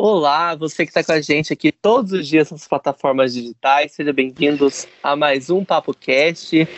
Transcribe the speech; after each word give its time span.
Olá, 0.00 0.54
você 0.54 0.86
que 0.86 0.90
está 0.90 1.02
com 1.02 1.10
a 1.10 1.20
gente 1.20 1.52
aqui 1.52 1.72
todos 1.72 2.12
os 2.12 2.28
dias 2.28 2.52
nas 2.52 2.68
plataformas 2.68 3.34
digitais, 3.34 3.90
sejam 3.90 4.14
bem-vindos 4.14 4.86
a 5.02 5.16
mais 5.16 5.50
um 5.50 5.64
Papo 5.64 5.92
Cast. 5.92 6.68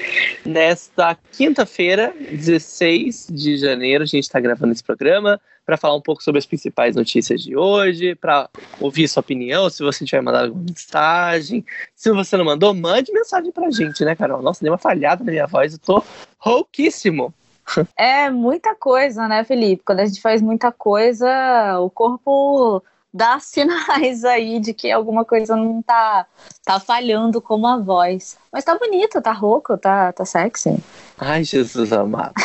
Nesta 0.43 1.15
quinta-feira, 1.31 2.15
16 2.19 3.27
de 3.31 3.59
janeiro, 3.59 4.05
a 4.05 4.07
gente 4.07 4.23
está 4.23 4.41
gravando 4.41 4.73
esse 4.73 4.83
programa 4.83 5.39
para 5.67 5.77
falar 5.77 5.97
um 5.97 6.01
pouco 6.01 6.23
sobre 6.23 6.39
as 6.39 6.47
principais 6.47 6.97
notícias 6.97 7.43
de 7.43 7.55
hoje, 7.55 8.15
para 8.15 8.49
ouvir 8.81 9.07
sua 9.07 9.21
opinião, 9.21 9.69
se 9.69 9.83
você 9.83 10.03
tiver 10.03 10.23
mandado 10.23 10.47
alguma 10.47 10.65
mensagem. 10.65 11.63
Se 11.95 12.11
você 12.11 12.39
não 12.39 12.45
mandou, 12.47 12.73
mande 12.73 13.13
mensagem 13.13 13.53
para 13.53 13.67
a 13.67 13.71
gente, 13.71 14.03
né, 14.03 14.17
Carol? 14.17 14.41
Nossa, 14.41 14.65
deu 14.65 14.73
uma 14.73 14.79
falhada 14.79 15.23
na 15.23 15.31
minha 15.31 15.47
voz, 15.47 15.75
eu 15.75 15.79
tô 15.79 16.03
rouquíssimo. 16.39 17.35
É 17.99 18.31
muita 18.31 18.75
coisa, 18.75 19.29
né, 19.29 19.45
Felipe? 19.45 19.83
Quando 19.85 20.01
a 20.01 20.07
gente 20.07 20.23
faz 20.23 20.41
muita 20.41 20.73
coisa, 20.73 21.79
o 21.81 21.91
corpo 21.91 22.83
dá 23.13 23.39
sinais 23.41 24.25
aí 24.25 24.61
de 24.61 24.73
que 24.73 24.91
alguma 24.91 25.25
coisa 25.25 25.57
não 25.57 25.83
tá, 25.83 26.27
tá 26.65 26.81
falhando 26.81 27.41
como 27.41 27.67
a 27.67 27.77
voz. 27.77 28.39
Mas 28.53 28.65
tá 28.65 28.79
bonito, 28.79 29.21
tá 29.21 29.33
rouco, 29.33 29.77
tá, 29.77 30.13
tá 30.13 30.25
sexy. 30.25 30.77
Ai, 31.19 31.45
Jesus 31.45 31.93
amado. 31.93 32.35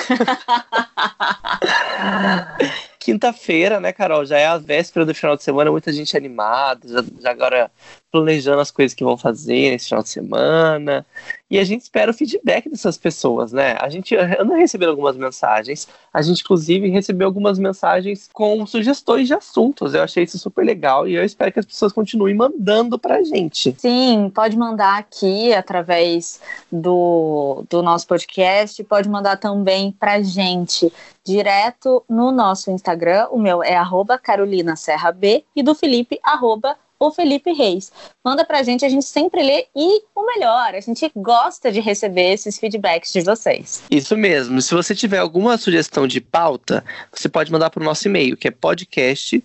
Quinta-feira, 3.00 3.80
né, 3.80 3.94
Carol? 3.94 4.26
Já 4.26 4.40
é 4.40 4.48
a 4.48 4.58
véspera 4.58 5.05
do 5.05 5.14
final 5.14 5.38
de 5.38 5.44
semana, 5.44 5.70
muita 5.70 5.94
gente 5.94 6.18
animada, 6.18 6.88
já, 6.88 7.04
já 7.20 7.30
agora 7.30 7.70
planejando 8.16 8.62
as 8.62 8.72
coisas 8.72 8.96
que 8.96 9.04
vão 9.04 9.18
fazer 9.18 9.72
nesse 9.72 9.90
final 9.90 10.02
de 10.02 10.08
semana. 10.08 11.05
E 11.52 11.60
a 11.60 11.64
gente 11.66 11.82
espera 11.82 12.10
o 12.10 12.14
feedback 12.14 12.70
dessas 12.70 12.98
pessoas, 12.98 13.52
né? 13.52 13.76
A 13.80 13.90
gente 13.90 14.16
anda 14.16 14.55
recebendo 14.55 14.90
algumas 14.90 15.18
mensagens. 15.18 15.88
A 16.14 16.22
gente, 16.22 16.41
inclusive, 16.41 16.90
recebeu 16.90 17.28
algumas 17.28 17.60
mensagens 17.60 18.30
com 18.32 18.66
sugestões 18.66 19.28
de 19.28 19.34
assuntos. 19.34 19.94
Eu 19.94 20.02
achei 20.02 20.24
isso 20.24 20.40
super 20.40 20.66
legal 20.66 21.08
e 21.08 21.14
eu 21.14 21.26
espero 21.26 21.52
que 21.52 21.60
as 21.60 21.66
pessoas 21.66 21.91
continuem 21.91 22.34
mandando 22.34 22.98
pra 22.98 23.22
gente. 23.22 23.76
Sim, 23.78 24.32
pode 24.34 24.58
mandar 24.58 24.98
aqui 24.98 25.54
através 25.54 26.40
do, 26.71 27.66
do 27.70 27.84
nosso 27.84 28.08
podcast, 28.08 28.82
pode 28.86 29.10
mandar 29.10 29.38
também 29.38 29.91
pra 29.91 30.21
gente 30.21 30.91
direto 31.24 32.02
no 32.10 32.32
nosso 32.32 32.71
Instagram. 32.71 33.27
O 33.30 33.38
meu 33.38 33.62
é 33.62 33.76
arroba 33.76 34.18
Carolina 34.18 34.76
Serra 34.77 35.12
B 35.12 35.43
e 35.55 35.62
do 35.62 35.76
Felipe, 35.76 36.18
arroba 36.24 36.77
o 37.08 37.12
Felipe 37.12 37.54
Reis. 37.54 37.92
Manda 38.24 38.46
pra 38.46 38.64
gente, 38.64 38.86
a 38.86 38.90
gente 38.90 39.06
sempre 39.06 39.42
lê 39.42 39.68
e 39.76 40.02
o 40.16 40.26
melhor, 40.26 40.76
a 40.76 40.80
gente 40.80 41.12
gosta 41.16 41.72
de 41.72 41.80
receber 41.80 42.34
esses 42.34 42.58
feedbacks 42.58 43.12
de 43.12 43.22
vocês. 43.22 43.84
Isso 43.90 44.18
mesmo. 44.18 44.62
Se 44.62 44.74
você 44.74 44.96
tiver 44.96 45.20
alguma 45.20 45.58
sugestão 45.58 46.08
de 46.08 46.20
pauta, 46.20 46.84
você 47.12 47.30
pode 47.30 47.52
mandar 47.52 47.70
pro 47.70 47.84
nosso 47.84 48.08
e-mail, 48.08 48.38
que 48.38 48.48
é 48.48 48.52
podcast 48.52 49.44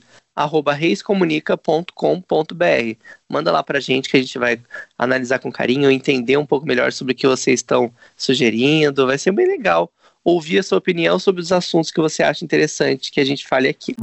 reiscomunica.com.br. 0.78 2.97
Manda 3.28 3.53
lá 3.53 3.62
pra 3.62 3.81
gente 3.81 4.08
que 4.08 4.16
a 4.16 4.20
gente 4.20 4.38
vai 4.38 4.61
analisar 4.98 5.38
com 5.38 5.53
carinho, 5.53 5.91
entender 5.91 6.36
um 6.36 6.47
pouco 6.47 6.66
melhor 6.66 6.92
sobre 6.92 7.12
o 7.12 7.16
que 7.16 7.27
vocês 7.27 7.61
estão 7.61 7.92
sugerindo. 8.16 9.06
Vai 9.06 9.19
ser 9.19 9.33
bem 9.33 9.47
legal 9.47 9.91
ouvir 10.25 10.58
a 10.58 10.62
sua 10.62 10.78
opinião 10.78 11.19
sobre 11.19 11.41
os 11.41 11.53
assuntos 11.53 11.91
que 11.91 12.00
você 12.00 12.22
acha 12.22 12.44
interessante 12.44 13.11
que 13.11 13.20
a 13.20 13.25
gente 13.25 13.47
fale 13.47 13.69
aqui. 13.69 13.94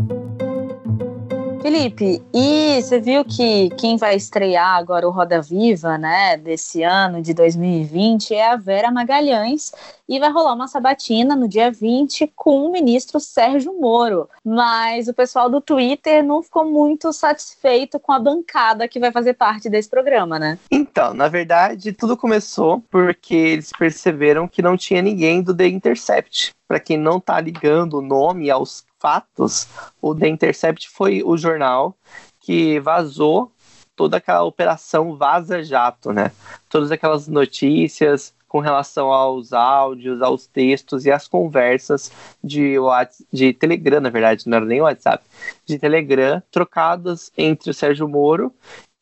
Felipe, 1.67 2.23
e 2.33 2.81
você 2.81 2.97
viu 2.97 3.25
que 3.25 3.69
quem 3.71 3.97
vai 3.97 4.15
estrear 4.15 4.77
agora 4.77 5.05
o 5.05 5.11
Roda 5.11 5.41
Viva, 5.41 5.97
né, 5.97 6.37
desse 6.37 6.81
ano 6.81 7.21
de 7.21 7.33
2020 7.33 8.33
é 8.33 8.53
a 8.53 8.55
Vera 8.55 8.89
Magalhães 8.89 9.73
e 10.07 10.17
vai 10.17 10.31
rolar 10.31 10.53
uma 10.53 10.69
sabatina 10.69 11.35
no 11.35 11.45
dia 11.45 11.69
20 11.69 12.31
com 12.33 12.65
o 12.65 12.71
ministro 12.71 13.19
Sérgio 13.19 13.73
Moro. 13.73 14.29
Mas 14.45 15.09
o 15.09 15.13
pessoal 15.13 15.49
do 15.49 15.59
Twitter 15.59 16.23
não 16.23 16.41
ficou 16.41 16.63
muito 16.63 17.11
satisfeito 17.11 17.99
com 17.99 18.13
a 18.13 18.19
bancada 18.19 18.87
que 18.87 18.97
vai 18.97 19.11
fazer 19.11 19.33
parte 19.33 19.69
desse 19.69 19.89
programa, 19.89 20.39
né? 20.39 20.57
Então, 20.71 21.13
na 21.13 21.27
verdade, 21.27 21.91
tudo 21.91 22.15
começou 22.15 22.81
porque 22.89 23.35
eles 23.35 23.73
perceberam 23.77 24.47
que 24.47 24.61
não 24.61 24.77
tinha 24.77 25.01
ninguém 25.01 25.41
do 25.41 25.53
The 25.53 25.67
Intercept. 25.67 26.55
Para 26.65 26.79
quem 26.79 26.97
não 26.97 27.19
tá 27.19 27.39
ligando 27.39 27.95
o 27.95 28.01
nome 28.01 28.49
aos 28.49 28.86
fatos, 28.99 29.67
o 30.01 30.13
The 30.15 30.27
Intercept 30.27 30.89
foi 30.89 31.21
o 31.23 31.37
jornal 31.37 31.95
que 32.39 32.79
vazou 32.79 33.51
toda 33.95 34.17
aquela 34.17 34.43
operação 34.43 35.17
Vaza 35.17 35.63
Jato, 35.63 36.13
né? 36.13 36.31
Todas 36.69 36.91
aquelas 36.91 37.27
notícias 37.27 38.33
com 38.47 38.59
relação 38.59 39.11
aos 39.11 39.51
áudios, 39.51 40.21
aos 40.21 40.47
textos 40.47 41.05
e 41.05 41.11
às 41.11 41.27
conversas 41.27 42.11
de, 42.41 42.79
WhatsApp, 42.79 43.27
de 43.31 43.53
Telegram, 43.53 43.99
na 43.99 44.09
verdade, 44.09 44.47
não 44.47 44.57
era 44.57 44.65
nem 44.65 44.81
WhatsApp, 44.81 45.23
de 45.65 45.77
Telegram, 45.77 46.41
trocadas 46.49 47.31
entre 47.37 47.69
o 47.69 47.73
Sérgio 47.73 48.07
Moro 48.07 48.53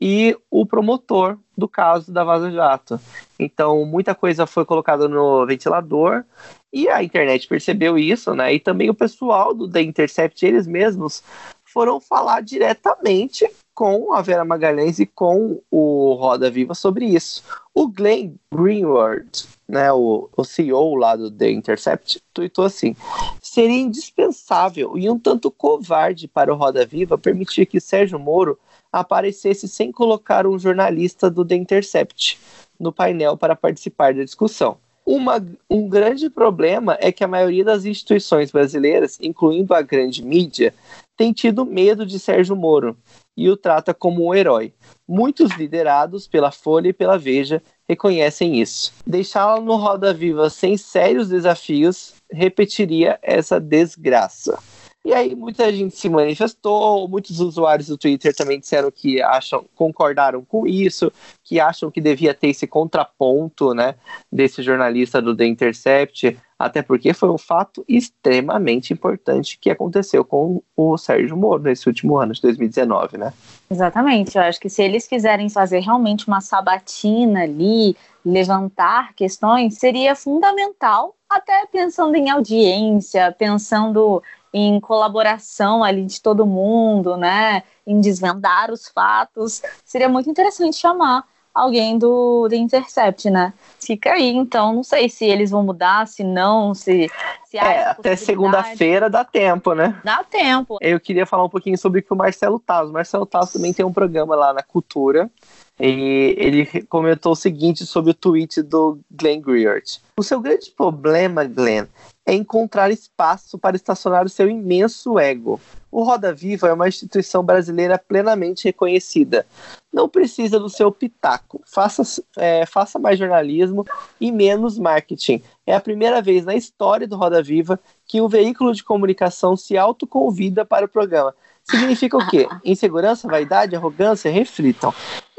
e 0.02 0.36
o 0.50 0.66
promotor 0.66 1.38
do 1.58 1.68
caso 1.68 2.12
da 2.12 2.24
Vaza 2.24 2.52
Jato. 2.52 3.00
Então, 3.40 3.86
muita 3.86 4.16
coisa 4.16 4.46
foi 4.46 4.66
colocada 4.66 5.08
no 5.08 5.46
ventilador 5.46 6.26
e 6.76 6.90
a 6.90 7.02
internet 7.02 7.48
percebeu 7.48 7.98
isso, 7.98 8.36
né? 8.36 8.54
E 8.54 8.60
também 8.60 8.90
o 8.90 8.94
pessoal 8.94 9.54
do 9.54 9.66
The 9.66 9.82
Intercept, 9.82 10.46
eles 10.46 10.68
mesmos, 10.68 11.24
foram 11.64 12.02
falar 12.02 12.42
diretamente 12.42 13.50
com 13.74 14.14
a 14.14 14.22
Vera 14.22 14.44
Magalhães 14.44 15.00
e 15.00 15.06
com 15.06 15.62
o 15.72 16.14
Roda 16.16 16.52
Viva 16.52 16.76
sobre 16.76 17.06
isso. 17.06 17.42
O 17.74 17.88
Glenn 17.88 18.34
Greenwald, 18.54 19.46
né, 19.66 19.90
o, 19.94 20.30
o 20.36 20.44
CEO 20.44 20.96
lá 20.96 21.16
do 21.16 21.32
The 21.32 21.50
Intercept, 21.50 22.22
tweetou 22.34 22.66
assim: 22.66 22.94
seria 23.42 23.80
indispensável 23.80 24.98
e 24.98 25.10
um 25.10 25.18
tanto 25.18 25.50
covarde 25.50 26.28
para 26.28 26.54
o 26.54 26.58
Roda 26.58 26.86
Viva 26.86 27.18
permitir 27.18 27.68
que 27.68 27.80
Sérgio 27.80 28.20
Moro 28.20 28.60
aparecesse 28.92 29.70
sem 29.70 29.94
colocar 29.94 30.46
um 30.46 30.60
jornalista 30.60 31.30
do 31.30 31.46
The 31.46 31.56
Intercept 31.56 32.38
no 32.78 32.92
painel 32.92 33.38
para 33.38 33.56
participar 33.56 34.14
da 34.14 34.26
discussão. 34.26 34.78
Uma, 35.06 35.46
um 35.70 35.88
grande 35.88 36.30
problema 36.30 36.98
é 37.00 37.12
que 37.12 37.24
a 37.24 37.28
maioria 37.28 37.64
das 37.64 37.86
instituições 37.86 38.52
brasileiras, 38.52 39.20
incluindo 39.22 39.74
a 39.74 39.82
grande 39.82 40.24
mídia, 40.24 40.74
tem 41.16 41.32
tido 41.32 41.66
medo 41.66 42.06
de 42.06 42.20
Sérgio 42.20 42.56
Moro 42.56 42.98
e 43.38 43.50
o 43.50 43.56
trata 43.56 43.94
como 43.94 44.28
um 44.28 44.34
herói. 44.34 44.74
Muitos 45.08 45.52
liderados 45.52 46.28
pela 46.28 46.52
Folha 46.52 46.90
e 46.90 46.94
pela 46.94 47.18
Veja 47.18 47.62
reconhecem 47.88 48.60
isso. 48.60 48.94
Deixá-la 49.06 49.62
no 49.62 49.76
Roda 49.76 50.14
Viva 50.14 50.50
sem 50.50 50.76
sérios 50.76 51.30
desafios 51.30 52.16
repetiria 52.32 53.20
essa 53.22 53.60
desgraça. 53.60 54.58
E 55.06 55.14
aí 55.14 55.36
muita 55.36 55.72
gente 55.72 55.96
se 55.96 56.10
manifestou, 56.10 57.08
muitos 57.08 57.40
usuários 57.40 57.90
do 57.90 57.98
Twitter 57.98 58.36
também 58.36 58.60
disseram 58.60 58.90
que 58.90 59.22
acham, 59.22 59.64
concordaram 59.76 60.44
com 60.44 60.66
isso, 60.66 61.12
que 61.44 61.60
acham 61.60 61.92
que 61.92 62.02
devia 62.02 62.34
ter 62.34 62.48
esse 62.48 62.66
contraponto, 62.66 63.76
né, 63.76 63.94
desse 64.32 64.64
jornalista 64.64 65.22
do 65.22 65.38
The 65.38 65.46
Intercept, 65.46 66.36
até 66.58 66.82
porque 66.82 67.14
foi 67.14 67.30
um 67.30 67.38
fato 67.38 67.86
extremamente 67.88 68.94
importante 68.94 69.60
que 69.62 69.70
aconteceu 69.70 70.26
com 70.26 70.64
o 70.76 70.98
Sérgio 70.98 71.38
Moro 71.38 71.62
nesse 71.62 71.88
último 71.88 72.18
ano 72.18 72.34
de 72.34 72.42
2019, 72.42 73.20
né? 73.20 73.32
Exatamente, 73.70 74.38
eu 74.38 74.42
acho 74.42 74.60
que 74.60 74.70
se 74.70 74.82
eles 74.82 75.08
quiserem 75.08 75.50
fazer 75.50 75.82
realmente 75.82 76.28
uma 76.28 76.42
sabatina 76.42 77.44
ali, 77.44 77.96
levantar 78.26 79.14
questões, 79.14 79.78
seria 79.78 80.16
fundamental, 80.16 81.14
até 81.30 81.68
pensando 81.68 82.16
em 82.16 82.30
audiência, 82.30 83.36
pensando 83.38 84.24
em 84.58 84.80
colaboração 84.80 85.84
ali 85.84 86.06
de 86.06 86.22
todo 86.22 86.46
mundo, 86.46 87.18
né? 87.18 87.62
Em 87.86 88.00
desvendar 88.00 88.72
os 88.72 88.88
fatos. 88.88 89.62
Seria 89.84 90.08
muito 90.08 90.30
interessante 90.30 90.78
chamar 90.78 91.26
alguém 91.54 91.98
do 91.98 92.48
The 92.50 92.56
Intercept, 92.56 93.30
né? 93.30 93.54
Fica 93.82 94.14
aí, 94.14 94.30
então, 94.30 94.74
não 94.74 94.84
sei 94.84 95.10
se 95.10 95.26
eles 95.26 95.52
vão 95.52 95.62
mudar, 95.62 96.08
se 96.08 96.24
não, 96.24 96.74
se. 96.74 97.12
se 97.44 97.58
é, 97.58 97.84
até 97.90 98.16
segunda-feira 98.16 99.10
dá 99.10 99.26
tempo, 99.26 99.74
né? 99.74 100.00
Dá 100.06 100.24
tempo. 100.24 100.78
Eu 100.80 101.02
queria 101.02 101.26
falar 101.26 101.44
um 101.44 101.50
pouquinho 101.50 101.78
sobre 101.78 102.00
o 102.00 102.04
que 102.04 102.14
o 102.14 102.16
Marcelo 102.16 102.58
Taz. 102.58 102.90
O 102.90 102.94
Marcelo 102.94 103.26
Taz 103.26 103.52
também 103.52 103.74
tem 103.74 103.86
um 103.86 103.92
programa 103.92 104.38
lá 104.38 104.54
na 104.54 104.64
Cultura. 104.64 105.30
E 105.78 106.34
ele 106.38 106.66
comentou 106.84 107.34
o 107.34 107.36
seguinte 107.36 107.86
sobre 107.86 108.12
o 108.12 108.14
tweet 108.14 108.62
do 108.62 108.98
Glenn 109.12 109.42
Greert. 109.42 110.00
O 110.16 110.24
seu 110.24 110.40
grande 110.40 110.72
problema, 110.72 111.44
Glenn, 111.44 111.88
é 112.26 112.34
encontrar 112.34 112.90
espaço 112.90 113.58
para 113.58 113.76
estacionar 113.76 114.26
o 114.26 114.30
seu 114.30 114.50
imenso 114.50 115.20
ego. 115.20 115.62
O 115.92 116.04
Roda 116.04 116.34
Viva 116.34 116.68
é 116.68 116.74
uma 116.74 116.88
instituição 116.88 117.44
brasileira 117.44 117.98
plenamente 117.98 118.66
reconhecida. 118.66 119.46
Não 119.94 120.10
precisa 120.10 120.60
do 120.60 120.70
seu 120.70 120.92
pitaco. 120.92 121.62
Faça, 121.66 122.22
é, 122.38 122.66
faça 122.66 122.98
mais 122.98 123.20
jornalismo 123.20 123.86
e 124.20 124.32
menos 124.32 124.78
marketing. 124.80 125.42
É 125.66 125.76
a 125.76 125.80
primeira 125.80 126.22
vez 126.22 126.44
na 126.44 126.56
história 126.56 127.08
do 127.08 127.16
Roda 127.16 127.42
Viva 127.42 127.80
que 128.08 128.20
um 128.20 128.28
veículo 128.28 128.74
de 128.74 128.84
comunicação 128.84 129.56
se 129.56 129.78
autoconvida 129.78 130.66
para 130.66 130.86
o 130.86 130.90
programa. 130.90 131.34
Significa 131.64 132.18
o 132.18 132.28
quê? 132.28 132.48
Insegurança, 132.64 133.28
vaidade, 133.28 133.76
arrogância? 133.76 134.32
Reflitam. 134.32 134.94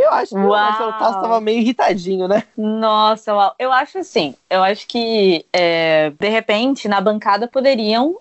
Eu 0.06 0.12
acho 0.12 0.28
que 0.30 0.36
Uau. 0.36 0.46
o 0.46 0.50
Marcelo 0.50 0.92
Tasso 0.92 1.20
tava 1.20 1.40
meio 1.40 1.58
irritadinho, 1.58 2.28
né? 2.28 2.44
Nossa, 2.56 3.34
uau. 3.34 3.54
eu 3.58 3.72
acho 3.72 3.98
assim. 3.98 4.34
Eu 4.48 4.62
acho 4.62 4.86
que, 4.86 5.44
é, 5.52 6.10
de 6.10 6.28
repente, 6.28 6.86
na 6.86 7.00
bancada 7.00 7.48
poderiam. 7.48 8.16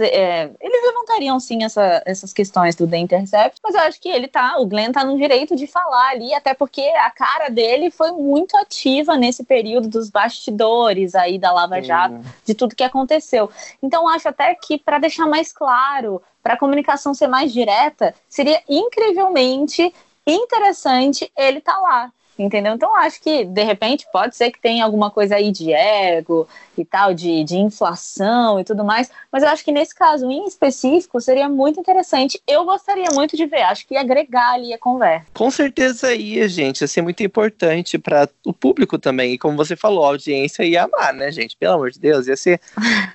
É, 0.00 0.50
eles 0.60 0.82
levantariam 0.86 1.40
sim 1.40 1.64
essa, 1.64 2.02
essas 2.04 2.32
questões 2.32 2.76
do 2.76 2.86
The 2.86 2.98
Intercept, 2.98 3.58
mas 3.62 3.74
eu 3.74 3.80
acho 3.80 4.00
que 4.00 4.08
ele 4.08 4.28
tá. 4.28 4.58
O 4.58 4.66
Glenn 4.66 4.92
tá 4.92 5.04
no 5.04 5.16
direito 5.16 5.56
de 5.56 5.66
falar 5.66 6.10
ali, 6.10 6.34
até 6.34 6.52
porque 6.52 6.82
a 6.82 7.10
cara 7.10 7.48
dele 7.48 7.90
foi 7.90 8.12
muito 8.12 8.56
ativa 8.56 9.16
nesse 9.16 9.44
período 9.44 9.88
dos 9.88 10.10
bastidores 10.10 11.14
aí 11.14 11.38
da 11.38 11.50
Lava 11.52 11.80
Jato, 11.80 12.20
de 12.44 12.54
tudo 12.54 12.76
que 12.76 12.84
aconteceu. 12.84 13.50
Então, 13.82 14.06
acho 14.06 14.28
até 14.28 14.54
que, 14.54 14.76
para 14.76 14.98
deixar 14.98 15.26
mais 15.26 15.52
claro, 15.52 16.20
para 16.42 16.54
a 16.54 16.58
comunicação 16.58 17.14
ser 17.14 17.28
mais 17.28 17.52
direta, 17.52 18.14
seria 18.28 18.60
incrivelmente 18.68 19.94
interessante 20.26 21.30
ele 21.36 21.60
tá 21.60 21.76
lá. 21.78 22.12
Entendeu? 22.38 22.74
Então 22.74 22.94
acho 22.96 23.20
que, 23.20 23.44
de 23.44 23.62
repente, 23.62 24.06
pode 24.10 24.34
ser 24.34 24.50
que 24.50 24.60
tenha 24.60 24.84
alguma 24.84 25.10
coisa 25.10 25.36
aí 25.36 25.50
de 25.52 25.72
ego 25.72 26.48
e 26.76 26.84
tal, 26.84 27.12
de, 27.12 27.44
de 27.44 27.58
inflação 27.58 28.58
e 28.58 28.64
tudo 28.64 28.84
mais, 28.84 29.10
mas 29.30 29.42
eu 29.42 29.48
acho 29.50 29.62
que 29.62 29.70
nesse 29.70 29.94
caso 29.94 30.30
em 30.30 30.46
específico 30.46 31.20
seria 31.20 31.48
muito 31.48 31.78
interessante. 31.78 32.40
Eu 32.46 32.64
gostaria 32.64 33.10
muito 33.12 33.36
de 33.36 33.44
ver, 33.44 33.62
acho 33.62 33.86
que 33.86 33.94
ia 33.94 34.00
agregar 34.00 34.52
ali 34.52 34.72
a 34.72 34.78
conversa. 34.78 35.26
Com 35.34 35.50
certeza 35.50 36.14
ia, 36.14 36.48
gente. 36.48 36.80
Ia 36.80 36.88
ser 36.88 37.02
muito 37.02 37.22
importante 37.22 37.98
para 37.98 38.28
o 38.46 38.52
público 38.52 38.98
também. 38.98 39.34
E 39.34 39.38
como 39.38 39.56
você 39.56 39.76
falou, 39.76 40.04
a 40.04 40.08
audiência 40.08 40.64
ia 40.64 40.84
amar, 40.84 41.12
né, 41.12 41.30
gente? 41.30 41.56
Pelo 41.56 41.74
amor 41.74 41.90
de 41.90 42.00
Deus, 42.00 42.26
ia 42.26 42.36
ser 42.36 42.60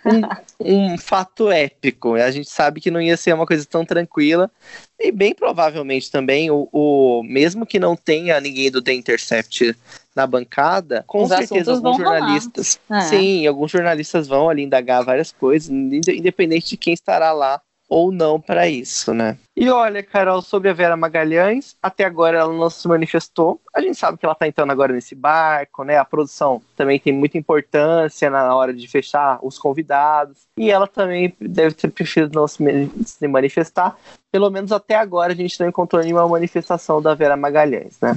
um, 0.05 0.21
um 0.93 0.97
fato 0.97 1.49
épico. 1.49 2.13
A 2.13 2.29
gente 2.29 2.49
sabe 2.49 2.79
que 2.79 2.91
não 2.91 3.01
ia 3.01 3.17
ser 3.17 3.33
uma 3.33 3.47
coisa 3.47 3.65
tão 3.65 3.83
tranquila. 3.83 4.51
E 4.99 5.11
bem 5.11 5.33
provavelmente 5.33 6.09
também, 6.09 6.49
o, 6.49 6.67
o 6.71 7.21
mesmo 7.23 7.65
que 7.65 7.79
não 7.79 7.95
tenha 7.95 8.41
ninguém 8.41 8.71
do 8.71 8.81
The 8.81 8.93
Intercept 8.93 9.75
na 10.15 10.25
bancada, 10.25 11.03
com 11.05 11.21
Os 11.21 11.29
certeza 11.29 11.73
alguns 11.73 11.97
jornalistas. 11.97 12.79
É. 12.89 13.01
Sim, 13.01 13.45
alguns 13.45 13.69
jornalistas 13.69 14.27
vão 14.27 14.49
ali 14.49 14.63
indagar 14.63 15.05
várias 15.05 15.31
coisas, 15.31 15.69
independente 15.69 16.69
de 16.69 16.77
quem 16.77 16.93
estará 16.93 17.31
lá 17.31 17.61
ou 17.89 18.11
não 18.11 18.39
para 18.39 18.67
isso, 18.67 19.13
né? 19.13 19.37
E 19.55 19.69
olha, 19.69 20.03
Carol, 20.03 20.41
sobre 20.41 20.69
a 20.69 20.73
Vera 20.73 20.95
Magalhães, 20.95 21.75
até 21.81 22.03
agora 22.03 22.37
ela 22.37 22.53
não 22.53 22.69
se 22.69 22.87
manifestou. 22.87 23.59
A 23.73 23.81
gente 23.81 23.97
sabe 23.97 24.17
que 24.17 24.25
ela 24.25 24.33
está 24.33 24.47
entrando 24.47 24.71
agora 24.71 24.93
nesse 24.93 25.15
barco, 25.15 25.83
né? 25.83 25.97
A 25.97 26.05
produção 26.05 26.61
também 26.75 26.99
tem 26.99 27.11
muita 27.11 27.37
importância 27.37 28.29
na 28.29 28.53
hora 28.55 28.73
de 28.73 28.87
fechar 28.87 29.39
os 29.41 29.57
convidados. 29.57 30.43
E 30.57 30.69
ela 30.69 30.85
também 30.85 31.33
deve 31.39 31.73
ter 31.73 31.89
preferido 31.89 32.39
não 32.39 32.47
se 32.47 33.27
manifestar. 33.27 33.97
Pelo 34.31 34.51
menos 34.51 34.71
até 34.71 34.95
agora 34.95 35.33
a 35.33 35.35
gente 35.35 35.59
não 35.59 35.69
encontrou 35.69 36.03
nenhuma 36.03 36.27
manifestação 36.27 37.01
da 37.01 37.15
Vera 37.15 37.35
Magalhães, 37.35 37.97
né? 37.99 38.15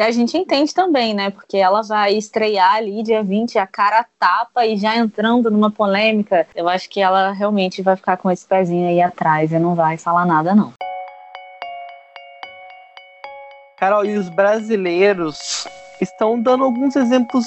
E 0.00 0.02
a 0.02 0.10
gente 0.10 0.34
entende 0.34 0.72
também, 0.72 1.12
né? 1.12 1.28
Porque 1.28 1.58
ela 1.58 1.82
vai 1.82 2.14
estrear 2.14 2.76
ali 2.76 3.02
dia 3.02 3.22
20, 3.22 3.58
a 3.58 3.66
cara 3.66 4.02
tapa 4.18 4.64
e 4.64 4.74
já 4.74 4.96
entrando 4.96 5.50
numa 5.50 5.70
polêmica. 5.70 6.48
Eu 6.54 6.70
acho 6.70 6.88
que 6.88 7.02
ela 7.02 7.32
realmente 7.32 7.82
vai 7.82 7.96
ficar 7.96 8.16
com 8.16 8.30
esse 8.30 8.46
pezinho 8.46 8.88
aí 8.88 9.02
atrás 9.02 9.52
e 9.52 9.58
não 9.58 9.74
vai 9.74 9.98
falar 9.98 10.24
nada, 10.24 10.54
não. 10.54 10.72
Carol, 13.76 14.06
e 14.06 14.16
os 14.16 14.30
brasileiros 14.30 15.68
estão 16.00 16.42
dando 16.42 16.64
alguns 16.64 16.96
exemplos 16.96 17.44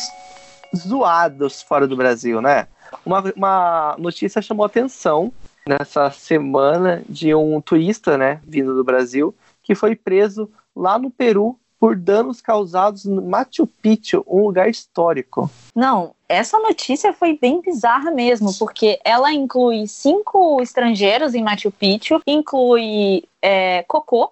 zoados 0.75 1.63
fora 1.63 1.87
do 1.87 1.97
Brasil, 1.97 2.39
né? 2.39 2.67
Uma, 3.03 3.33
uma 3.35 3.95
notícia 3.97 4.43
chamou 4.43 4.63
atenção 4.63 5.33
nessa 5.67 6.11
semana 6.11 7.01
de 7.09 7.33
um 7.33 7.59
turista, 7.59 8.15
né, 8.15 8.39
vindo 8.45 8.75
do 8.75 8.83
Brasil, 8.83 9.33
que 9.63 9.73
foi 9.73 9.95
preso 9.95 10.51
lá 10.75 10.99
no 10.99 11.09
Peru 11.09 11.57
por 11.83 11.97
danos 11.97 12.39
causados 12.39 13.03
no 13.03 13.21
Machu 13.21 13.67
Picchu, 13.67 14.23
um 14.25 14.45
lugar 14.45 14.69
histórico. 14.69 15.51
Não, 15.75 16.15
essa 16.29 16.57
notícia 16.57 17.11
foi 17.11 17.37
bem 17.37 17.59
bizarra 17.59 18.09
mesmo, 18.09 18.53
porque 18.57 19.01
ela 19.03 19.33
inclui 19.33 19.85
cinco 19.85 20.61
estrangeiros 20.61 21.35
em 21.35 21.43
Machu 21.43 21.69
Picchu, 21.71 22.21
inclui 22.25 23.25
é, 23.41 23.83
cocô, 23.83 24.31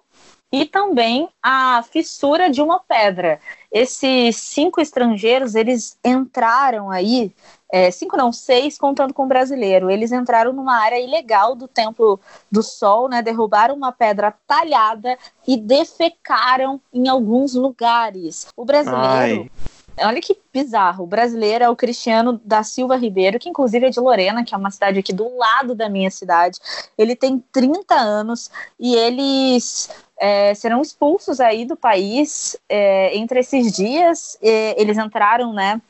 e 0.52 0.66
também 0.66 1.28
a 1.42 1.82
fissura 1.82 2.50
de 2.50 2.60
uma 2.60 2.78
pedra. 2.78 3.40
Esses 3.72 4.36
cinco 4.36 4.80
estrangeiros, 4.82 5.54
eles 5.54 5.98
entraram 6.04 6.90
aí 6.90 7.32
é, 7.72 7.90
cinco 7.90 8.18
não, 8.18 8.30
seis 8.30 8.76
contando 8.76 9.14
com 9.14 9.24
o 9.24 9.28
brasileiro. 9.28 9.90
Eles 9.90 10.12
entraram 10.12 10.52
numa 10.52 10.76
área 10.76 11.00
ilegal 11.00 11.54
do 11.54 11.66
Templo 11.66 12.20
do 12.50 12.62
Sol, 12.62 13.08
né? 13.08 13.22
Derrubaram 13.22 13.74
uma 13.74 13.90
pedra 13.90 14.34
talhada 14.46 15.16
e 15.48 15.56
defecaram 15.56 16.78
em 16.92 17.08
alguns 17.08 17.54
lugares. 17.54 18.46
O 18.54 18.66
brasileiro. 18.66 19.00
Ai. 19.06 19.50
Olha 19.98 20.20
que 20.20 20.38
bizarro. 20.52 21.04
O 21.04 21.06
brasileiro 21.06 21.64
é 21.64 21.70
o 21.70 21.76
Cristiano 21.76 22.40
da 22.44 22.62
Silva 22.62 22.96
Ribeiro, 22.96 23.38
que 23.38 23.48
inclusive 23.48 23.86
é 23.86 23.90
de 23.90 24.00
Lorena, 24.00 24.44
que 24.44 24.54
é 24.54 24.58
uma 24.58 24.70
cidade 24.70 24.98
aqui 24.98 25.12
do 25.12 25.36
lado 25.36 25.74
da 25.74 25.88
minha 25.88 26.10
cidade. 26.10 26.58
Ele 26.96 27.14
tem 27.14 27.42
30 27.52 27.94
anos 27.94 28.50
e 28.80 28.94
eles 28.94 29.90
é, 30.18 30.54
serão 30.54 30.80
expulsos 30.80 31.40
aí 31.40 31.64
do 31.64 31.76
país 31.76 32.56
é, 32.68 33.16
entre 33.16 33.40
esses 33.40 33.72
dias. 33.72 34.38
É, 34.42 34.80
eles 34.80 34.96
entraram, 34.96 35.52
né? 35.52 35.80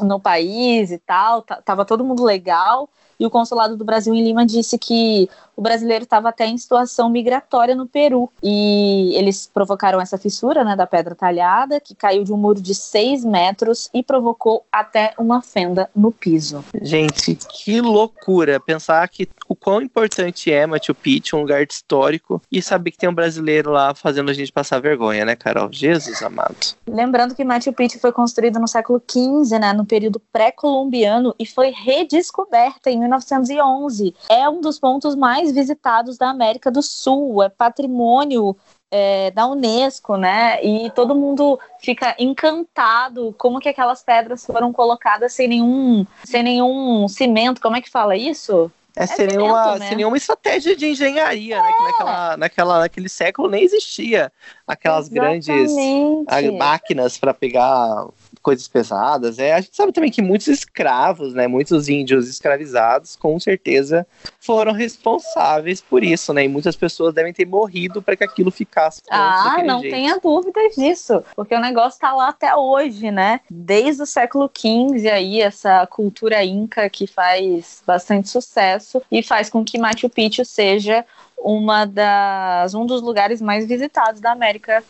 no 0.00 0.18
país 0.18 0.90
e 0.90 0.98
tal, 0.98 1.42
tava 1.42 1.84
todo 1.84 2.04
mundo 2.04 2.24
legal. 2.24 2.88
E 3.18 3.24
o 3.24 3.30
consulado 3.30 3.76
do 3.76 3.84
Brasil 3.84 4.12
em 4.12 4.24
Lima 4.24 4.44
disse 4.44 4.76
que 4.76 5.30
o 5.56 5.62
brasileiro 5.62 6.04
estava 6.04 6.28
até 6.28 6.46
em 6.46 6.58
situação 6.58 7.08
migratória 7.08 7.74
no 7.74 7.86
Peru. 7.86 8.30
E 8.42 9.14
eles 9.14 9.50
provocaram 9.52 10.00
essa 10.00 10.18
fissura 10.18 10.64
né, 10.64 10.76
da 10.76 10.86
pedra 10.86 11.14
talhada, 11.14 11.80
que 11.80 11.94
caiu 11.94 12.24
de 12.24 12.32
um 12.32 12.36
muro 12.36 12.60
de 12.60 12.74
6 12.74 13.24
metros 13.24 13.88
e 13.92 14.02
provocou 14.02 14.64
até 14.72 15.14
uma 15.18 15.42
fenda 15.42 15.88
no 15.94 16.10
piso. 16.10 16.64
Gente, 16.80 17.36
que 17.36 17.80
loucura 17.80 18.60
pensar 18.60 19.06
que 19.08 19.28
o 19.48 19.54
quão 19.54 19.80
importante 19.82 20.52
é 20.52 20.66
Machu 20.66 20.94
Picchu, 20.94 21.36
um 21.36 21.40
lugar 21.40 21.62
histórico, 21.62 22.40
e 22.50 22.62
saber 22.62 22.90
que 22.92 22.98
tem 22.98 23.08
um 23.08 23.14
brasileiro 23.14 23.70
lá 23.70 23.94
fazendo 23.94 24.30
a 24.30 24.34
gente 24.34 24.52
passar 24.52 24.80
vergonha, 24.80 25.24
né, 25.24 25.36
Carol? 25.36 25.68
Jesus 25.70 26.22
amado. 26.22 26.56
Lembrando 26.86 27.34
que 27.34 27.44
Machu 27.44 27.72
Picchu 27.72 27.98
foi 27.98 28.12
construído 28.12 28.58
no 28.58 28.68
século 28.68 29.02
XV, 29.10 29.58
né, 29.58 29.72
no 29.72 29.84
período 29.84 30.20
pré-colombiano, 30.32 31.34
e 31.38 31.46
foi 31.46 31.70
redescoberta 31.70 32.90
em 32.90 32.98
1911. 32.98 34.14
É 34.28 34.48
um 34.48 34.60
dos 34.60 34.78
pontos 34.78 35.14
mais 35.14 35.43
mais 35.44 35.52
visitados 35.52 36.16
da 36.16 36.30
América 36.30 36.70
do 36.70 36.82
Sul, 36.82 37.42
é 37.42 37.48
patrimônio 37.48 38.56
é, 38.90 39.30
da 39.30 39.46
Unesco, 39.46 40.16
né? 40.16 40.64
E 40.64 40.90
todo 40.90 41.14
mundo 41.14 41.58
fica 41.80 42.14
encantado 42.18 43.34
como 43.36 43.60
que 43.60 43.68
aquelas 43.68 44.02
pedras 44.02 44.44
foram 44.46 44.72
colocadas 44.72 45.32
sem 45.32 45.48
nenhum, 45.48 46.06
sem 46.24 46.42
nenhum 46.42 47.06
cimento. 47.08 47.60
Como 47.60 47.76
é 47.76 47.80
que 47.80 47.90
fala 47.90 48.16
isso? 48.16 48.70
É, 48.96 49.02
é 49.02 49.06
sem, 49.06 49.26
nenhuma, 49.26 49.76
né? 49.76 49.88
sem 49.88 49.96
nenhuma 49.96 50.16
estratégia 50.16 50.76
de 50.76 50.86
engenharia, 50.86 51.60
né? 51.60 51.68
é. 51.68 51.72
né? 51.72 51.86
Naquela, 51.86 52.36
naquela, 52.36 52.78
naquele 52.80 53.08
século 53.08 53.50
nem 53.50 53.64
existia 53.64 54.32
aquelas 54.66 55.10
Exatamente. 55.10 55.46
grandes 55.46 56.52
máquinas 56.56 57.18
para 57.18 57.34
pegar 57.34 58.06
coisas 58.44 58.68
pesadas. 58.68 59.38
É, 59.38 59.54
a 59.54 59.60
gente 59.60 59.74
sabe 59.74 59.90
também 59.90 60.10
que 60.10 60.20
muitos 60.20 60.46
escravos, 60.48 61.32
né, 61.32 61.48
muitos 61.48 61.88
índios 61.88 62.28
escravizados, 62.28 63.16
com 63.16 63.40
certeza 63.40 64.06
foram 64.38 64.72
responsáveis 64.72 65.80
por 65.80 66.04
isso, 66.04 66.32
né? 66.34 66.44
E 66.44 66.48
muitas 66.48 66.76
pessoas 66.76 67.14
devem 67.14 67.32
ter 67.32 67.46
morrido 67.46 68.02
para 68.02 68.14
que 68.14 68.22
aquilo 68.22 68.50
ficasse. 68.50 69.00
Ah, 69.10 69.62
não 69.64 69.80
jeito. 69.80 69.94
tenha 69.94 70.18
dúvidas 70.18 70.74
disso, 70.76 71.24
porque 71.34 71.54
o 71.54 71.60
negócio 71.60 71.96
está 71.96 72.12
lá 72.12 72.28
até 72.28 72.54
hoje, 72.54 73.10
né? 73.10 73.40
Desde 73.50 74.02
o 74.02 74.06
século 74.06 74.50
XV 74.54 75.08
aí 75.08 75.40
essa 75.40 75.86
cultura 75.86 76.44
inca 76.44 76.88
que 76.90 77.06
faz 77.06 77.82
bastante 77.86 78.28
sucesso 78.28 79.00
e 79.10 79.22
faz 79.22 79.48
com 79.48 79.64
que 79.64 79.78
Machu 79.78 80.10
Picchu 80.10 80.44
seja 80.44 81.04
uma 81.38 81.84
das 81.84 82.74
um 82.74 82.84
dos 82.84 83.00
lugares 83.00 83.40
mais 83.40 83.66
visitados 83.66 84.20
da 84.20 84.32
América 84.32 84.84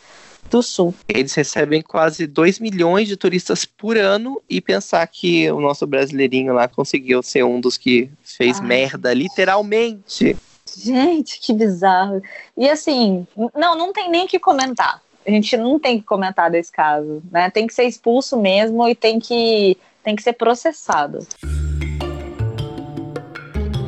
do 0.49 0.61
Sul. 0.61 0.93
Eles 1.07 1.33
recebem 1.33 1.81
quase 1.81 2.27
2 2.27 2.59
milhões 2.59 3.07
de 3.07 3.17
turistas 3.17 3.65
por 3.65 3.97
ano 3.97 4.41
e 4.49 4.61
pensar 4.61 5.05
que 5.07 5.49
o 5.51 5.59
nosso 5.59 5.85
brasileirinho 5.85 6.53
lá 6.53 6.67
conseguiu 6.67 7.21
ser 7.21 7.43
um 7.43 7.59
dos 7.59 7.77
que 7.77 8.09
fez 8.23 8.59
Ai. 8.59 8.65
merda, 8.65 9.13
literalmente. 9.13 10.37
Gente, 10.77 11.39
que 11.39 11.53
bizarro. 11.53 12.21
E 12.57 12.69
assim, 12.69 13.25
não, 13.55 13.77
não 13.77 13.93
tem 13.93 14.09
nem 14.09 14.25
o 14.25 14.27
que 14.27 14.39
comentar. 14.39 15.01
A 15.25 15.31
gente 15.31 15.57
não 15.57 15.79
tem 15.79 15.99
que 15.99 16.05
comentar 16.05 16.51
desse 16.51 16.71
caso, 16.71 17.21
né? 17.31 17.49
Tem 17.49 17.65
que 17.65 17.73
ser 17.73 17.85
expulso 17.85 18.37
mesmo 18.37 18.87
e 18.87 18.93
tem 18.93 19.19
que, 19.19 19.77
tem 20.03 20.15
que 20.15 20.21
ser 20.21 20.33
processado. 20.33 21.25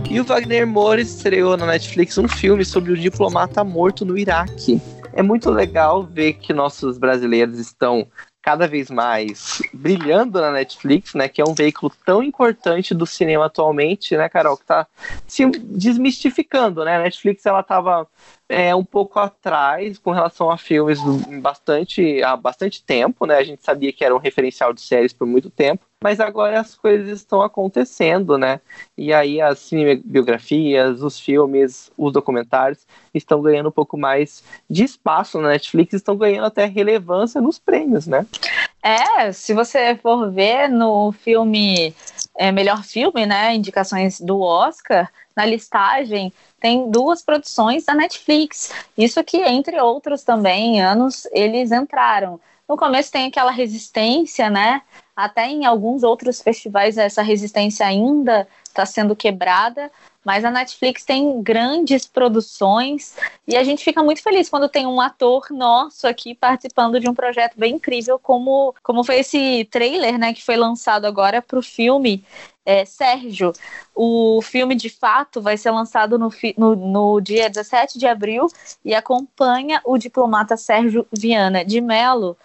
E 0.09 0.19
o 0.19 0.23
Wagner 0.23 0.65
Moura 0.65 1.01
estreou 1.01 1.57
na 1.57 1.65
Netflix 1.65 2.17
um 2.17 2.27
filme 2.27 2.63
sobre 2.63 2.91
o 2.91 2.97
diplomata 2.97 3.63
morto 3.63 4.05
no 4.05 4.17
Iraque 4.17 4.81
é 5.17 5.23
muito 5.23 5.49
legal 5.49 6.03
ver 6.03 6.33
que 6.33 6.53
nossos 6.53 6.99
brasileiros 6.99 7.57
estão 7.57 8.07
cada 8.39 8.67
vez 8.67 8.89
mais 8.91 9.63
brilhando 9.73 10.39
na 10.39 10.51
Netflix, 10.51 11.15
né? 11.15 11.27
Que 11.27 11.41
é 11.41 11.43
um 11.43 11.55
veículo 11.55 11.91
tão 12.05 12.21
importante 12.21 12.93
do 12.93 13.05
cinema 13.05 13.47
atualmente, 13.47 14.15
né, 14.15 14.29
Carol? 14.29 14.55
Que 14.55 14.65
tá 14.65 14.87
se 15.25 15.43
desmistificando, 15.47 16.85
né? 16.85 16.97
A 16.97 17.01
Netflix 17.01 17.43
ela 17.47 17.63
tava 17.63 18.07
é, 18.47 18.75
um 18.75 18.85
pouco 18.85 19.19
atrás 19.19 19.97
com 19.97 20.11
relação 20.11 20.51
a 20.51 20.57
filmes 20.57 20.99
bastante, 21.41 22.21
há 22.21 22.37
bastante 22.37 22.83
tempo, 22.83 23.25
né? 23.25 23.37
A 23.37 23.43
gente 23.43 23.63
sabia 23.63 23.91
que 23.91 24.05
era 24.05 24.15
um 24.15 24.19
referencial 24.19 24.71
de 24.71 24.81
séries 24.81 25.13
por 25.13 25.25
muito 25.25 25.49
tempo, 25.49 25.83
mas 26.03 26.19
agora 26.19 26.59
as 26.59 26.75
coisas 26.75 27.09
estão 27.09 27.41
acontecendo, 27.41 28.37
né? 28.37 28.59
E 28.97 29.11
aí 29.11 29.41
as 29.41 29.59
cinebiografias, 29.59 31.01
os 31.01 31.19
filmes, 31.19 31.91
os 31.97 32.13
documentários 32.13 32.85
estão 33.13 33.41
ganhando 33.41 33.69
um 33.69 33.71
pouco 33.71 33.97
mais 33.97 34.43
de 34.69 34.83
espaço 34.83 35.39
na 35.41 35.49
Netflix, 35.49 35.93
estão 35.93 36.15
ganhando 36.15 36.45
até 36.45 36.65
relevância 36.65 37.41
nos 37.41 37.57
prêmios, 37.57 38.05
né? 38.05 38.25
É, 38.81 39.31
se 39.31 39.53
você 39.53 39.95
for 39.95 40.31
ver 40.31 40.69
no 40.69 41.11
filme 41.11 41.93
é, 42.37 42.51
melhor 42.51 42.83
filme, 42.83 43.25
né? 43.25 43.55
Indicações 43.55 44.21
do 44.21 44.39
Oscar, 44.39 45.11
na 45.35 45.45
listagem 45.45 46.31
tem 46.59 46.89
duas 46.89 47.21
produções 47.21 47.85
da 47.85 47.93
Netflix. 47.93 48.71
Isso 48.97 49.23
que, 49.23 49.37
entre 49.37 49.79
outros 49.79 50.23
também, 50.23 50.81
anos 50.81 51.27
eles 51.31 51.71
entraram. 51.71 52.39
No 52.67 52.75
começo 52.75 53.11
tem 53.11 53.27
aquela 53.27 53.51
resistência, 53.51 54.49
né? 54.49 54.81
Até 55.15 55.47
em 55.47 55.65
alguns 55.65 56.03
outros 56.03 56.41
festivais 56.41 56.97
essa 56.97 57.21
resistência 57.21 57.85
ainda 57.85 58.47
está 58.63 58.85
sendo 58.85 59.15
quebrada, 59.15 59.91
mas 60.27 60.43
a 60.43 60.51
Netflix 60.51 61.05
tem 61.05 61.41
grandes 61.41 62.05
produções 62.05 63.15
e 63.47 63.55
a 63.55 63.63
gente 63.63 63.81
fica 63.81 64.03
muito 64.03 64.21
feliz 64.21 64.49
quando 64.49 64.67
tem 64.67 64.85
um 64.85 64.99
ator 64.99 65.47
nosso 65.51 66.05
aqui 66.05 66.35
participando 66.35 66.99
de 66.99 67.07
um 67.07 67.13
projeto 67.13 67.57
bem 67.57 67.75
incrível, 67.75 68.19
como, 68.19 68.75
como 68.83 69.05
foi 69.05 69.19
esse 69.19 69.63
trailer, 69.71 70.19
né, 70.19 70.33
que 70.33 70.43
foi 70.43 70.57
lançado 70.57 71.05
agora 71.05 71.41
para 71.41 71.57
o 71.57 71.63
filme 71.63 72.25
é, 72.65 72.83
Sérgio. 72.83 73.53
O 73.95 74.41
filme, 74.41 74.75
de 74.75 74.89
fato, 74.89 75.41
vai 75.41 75.55
ser 75.55 75.71
lançado 75.71 76.19
no, 76.19 76.29
no, 76.57 76.75
no, 76.75 77.21
dia 77.21 77.49
17 77.49 77.97
de 77.97 78.05
abril 78.05 78.47
e 78.83 78.93
acompanha 78.93 79.81
o 79.85 79.97
diplomata 79.97 80.57
Sérgio 80.57 81.07
Viana 81.09 81.63
de 81.63 81.79
Mello, 81.79 82.35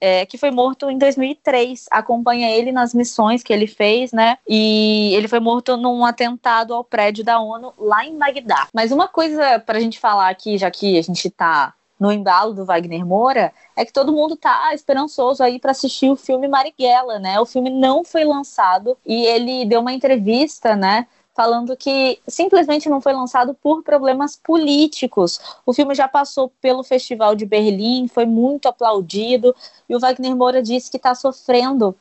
é, 0.00 0.26
que 0.26 0.38
foi 0.38 0.50
morto 0.50 0.90
em 0.90 0.98
2003. 0.98 1.86
Acompanha 1.90 2.50
ele 2.50 2.72
nas 2.72 2.94
missões 2.94 3.42
que 3.42 3.52
ele 3.52 3.66
fez, 3.66 4.12
né? 4.12 4.38
E 4.46 5.14
ele 5.14 5.28
foi 5.28 5.40
morto 5.40 5.76
num 5.76 6.04
atentado 6.04 6.74
ao 6.74 6.84
prédio 6.84 7.24
da 7.24 7.40
ONU 7.40 7.72
lá 7.78 8.04
em 8.04 8.16
Bagdá. 8.16 8.68
Mas 8.72 8.92
uma 8.92 9.08
coisa 9.08 9.58
para 9.58 9.78
a 9.78 9.80
gente 9.80 9.98
falar 9.98 10.28
aqui, 10.28 10.58
já 10.58 10.70
que 10.70 10.98
a 10.98 11.02
gente 11.02 11.28
está 11.28 11.74
no 11.98 12.12
embalo 12.12 12.52
do 12.52 12.64
Wagner 12.64 13.06
Moura, 13.06 13.52
é 13.74 13.84
que 13.84 13.92
todo 13.92 14.12
mundo 14.12 14.36
tá 14.36 14.74
esperançoso 14.74 15.42
aí 15.42 15.58
para 15.58 15.70
assistir 15.70 16.10
o 16.10 16.16
filme 16.16 16.46
Marighella, 16.46 17.18
né? 17.18 17.40
O 17.40 17.46
filme 17.46 17.70
não 17.70 18.04
foi 18.04 18.24
lançado 18.24 18.96
e 19.04 19.24
ele 19.24 19.64
deu 19.64 19.80
uma 19.80 19.92
entrevista, 19.92 20.76
né? 20.76 21.06
Falando 21.36 21.76
que 21.76 22.18
simplesmente 22.26 22.88
não 22.88 23.00
foi 23.00 23.12
lançado 23.12 23.52
por 23.52 23.82
problemas 23.82 24.34
políticos. 24.34 25.38
O 25.66 25.72
filme 25.74 25.94
já 25.94 26.08
passou 26.08 26.50
pelo 26.62 26.82
Festival 26.82 27.36
de 27.36 27.44
Berlim, 27.44 28.08
foi 28.08 28.24
muito 28.24 28.66
aplaudido, 28.66 29.54
e 29.86 29.94
o 29.94 30.00
Wagner 30.00 30.34
Moura 30.34 30.62
disse 30.62 30.90
que 30.90 30.96
está 30.96 31.14
sofrendo 31.14 31.94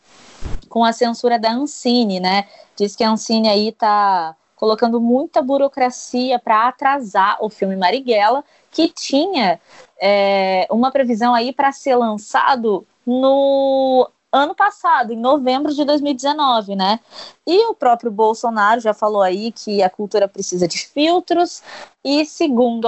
com 0.70 0.86
a 0.86 0.94
censura 0.94 1.38
da 1.38 1.52
Ancine, 1.52 2.22
né? 2.22 2.48
Diz 2.78 2.96
que 2.96 3.04
a 3.04 3.12
Ancine 3.12 3.50
aí 3.50 3.68
está 3.68 4.36
colocando 4.56 5.02
muita 5.02 5.42
burocracia 5.42 6.40
para 6.40 6.70
atrasar 6.70 7.38
o 7.42 7.50
filme 7.50 7.76
Marighella, 7.76 8.42
que 8.72 8.88
tinha 8.88 9.60
é, 10.02 10.66
uma 10.72 10.92
previsão 10.92 11.36
aí 11.36 11.52
para 11.52 11.74
ser 11.74 11.98
lançado 11.98 12.88
no 13.06 14.10
ano 14.32 14.56
passado, 14.56 15.14
em 15.14 15.18
novembro 15.18 15.74
de 15.74 15.84
2019, 15.84 16.76
né? 16.76 17.00
E 17.48 17.68
o 17.68 17.76
próprio 17.76 18.12
Bolsonaro 18.12 18.82
já 18.82 18.94
falou 18.94 19.22
aí 19.22 19.52
que 19.52 19.84
a 19.84 19.90
cultura 19.90 20.28
precisa 20.28 20.68
de 20.68 20.80
filtros, 20.80 21.62
e 22.06 22.24
segundo 22.24 22.88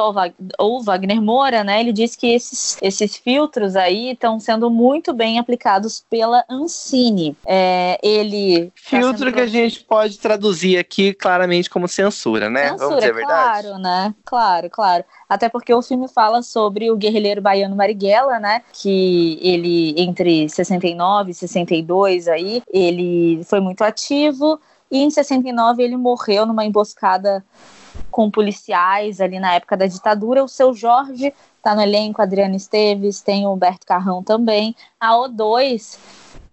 o 0.59 0.83
Wagner 0.83 1.19
Moura, 1.19 1.63
né, 1.63 1.79
ele 1.79 1.91
disse 1.91 2.15
que 2.15 2.27
esses, 2.35 2.77
esses 2.79 3.15
filtros 3.15 3.75
aí 3.75 4.11
estão 4.11 4.39
sendo 4.39 4.69
muito 4.69 5.11
bem 5.11 5.39
aplicados 5.39 6.05
pela 6.07 6.45
Ancine. 6.47 7.35
É, 7.43 7.99
ele. 8.03 8.67
Tá 8.67 8.99
Filtro 8.99 9.33
que 9.33 9.39
a 9.39 9.47
gente 9.47 9.83
pode 9.83 10.19
traduzir 10.19 10.77
aqui 10.77 11.15
claramente 11.15 11.67
como 11.67 11.87
censura, 11.87 12.47
né? 12.47 12.69
Censura, 12.69 12.77
Vamos 12.77 12.95
dizer 12.97 13.09
a 13.09 13.15
verdade. 13.15 13.61
Claro, 13.63 13.79
né? 13.79 14.15
Claro, 14.23 14.69
claro. 14.69 15.03
Até 15.27 15.49
porque 15.49 15.73
o 15.73 15.81
filme 15.81 16.07
fala 16.07 16.43
sobre 16.43 16.91
o 16.91 16.95
guerrilheiro 16.95 17.41
baiano 17.41 17.75
Marighella, 17.75 18.39
né? 18.39 18.61
Que 18.71 19.39
ele, 19.41 19.99
entre 19.99 20.47
69 20.47 21.31
e 21.31 21.33
62 21.33 22.27
aí, 22.27 22.61
ele 22.71 23.43
foi 23.45 23.59
muito 23.59 23.83
ativo. 23.83 24.46
E 24.91 24.99
em 24.99 25.09
69 25.09 25.83
ele 25.83 25.97
morreu 25.97 26.45
numa 26.45 26.65
emboscada 26.65 27.43
com 28.09 28.31
policiais 28.31 29.19
ali 29.19 29.39
na 29.39 29.53
época 29.53 29.75
da 29.75 29.85
ditadura. 29.85 30.43
O 30.43 30.47
seu 30.47 30.73
Jorge 30.73 31.33
está 31.57 31.75
no 31.75 31.81
elenco, 31.81 32.21
Adriano 32.21 32.55
Esteves, 32.55 33.21
tem 33.21 33.45
o 33.45 33.53
Humberto 33.53 33.85
Carrão 33.85 34.23
também. 34.23 34.75
A 34.99 35.13
O2 35.13 35.97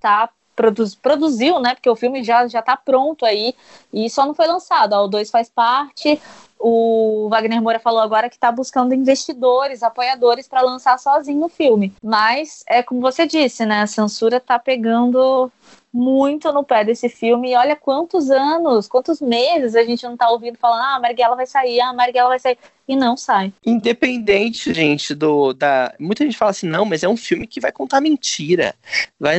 tá 0.01 0.29
produz, 0.55 0.95
produziu, 0.95 1.59
né? 1.61 1.75
Porque 1.75 1.91
o 1.91 1.97
filme 1.97 2.23
já 2.23 2.47
já 2.47 2.61
está 2.61 2.77
pronto 2.77 3.25
aí 3.25 3.55
e 3.93 4.09
só 4.09 4.25
não 4.27 4.35
foi 4.35 4.47
lançado. 4.47 4.95
A 4.95 4.99
O2 4.99 5.31
faz 5.31 5.49
parte. 5.49 6.21
O 6.59 7.29
Wagner 7.29 7.61
Moura 7.61 7.79
falou 7.79 8.01
agora 8.01 8.29
que 8.29 8.37
está 8.37 8.51
buscando 8.51 8.95
investidores, 8.95 9.83
apoiadores 9.83 10.49
para 10.49 10.63
lançar 10.63 10.99
sozinho 10.99 11.45
o 11.45 11.49
filme. 11.49 11.93
Mas 12.03 12.65
é 12.67 12.83
como 12.83 13.01
você 13.01 13.27
disse, 13.27 13.67
né? 13.67 13.83
A 13.83 13.87
censura 13.87 14.39
está 14.39 14.59
pegando 14.59 15.51
muito 15.95 16.53
no 16.53 16.65
pé 16.65 16.85
desse 16.85 17.09
filme. 17.09 17.53
E 17.53 17.57
olha 17.57 17.77
quantos 17.77 18.29
anos, 18.29 18.89
quantos 18.89 19.21
meses 19.21 19.77
a 19.77 19.85
gente 19.85 20.03
não 20.03 20.17
tá 20.17 20.29
ouvindo 20.29 20.59
falando, 20.59 20.81
ah, 20.81 20.97
a 20.97 21.01
Marighella 21.01 21.37
vai 21.37 21.47
sair, 21.47 21.81
ah, 21.81 21.91
a 21.91 21.93
Marighella 21.93 22.31
vai 22.31 22.41
sair. 22.41 22.59
E 22.87 22.97
não 22.97 23.17
sai. 23.17 23.51
Independente, 23.65 24.75
gente, 24.75 25.15
do. 25.15 25.55
da 25.55 25.95
Muita 25.99 26.25
gente 26.25 26.37
fala 26.37 26.51
assim, 26.51 26.67
não, 26.67 26.85
mas 26.85 27.03
é 27.03 27.09
um 27.09 27.17
filme 27.17 27.47
que 27.47 27.61
vai 27.61 27.73
contar 27.73 28.01
mentira. 28.01 28.75
Vai 29.19 29.39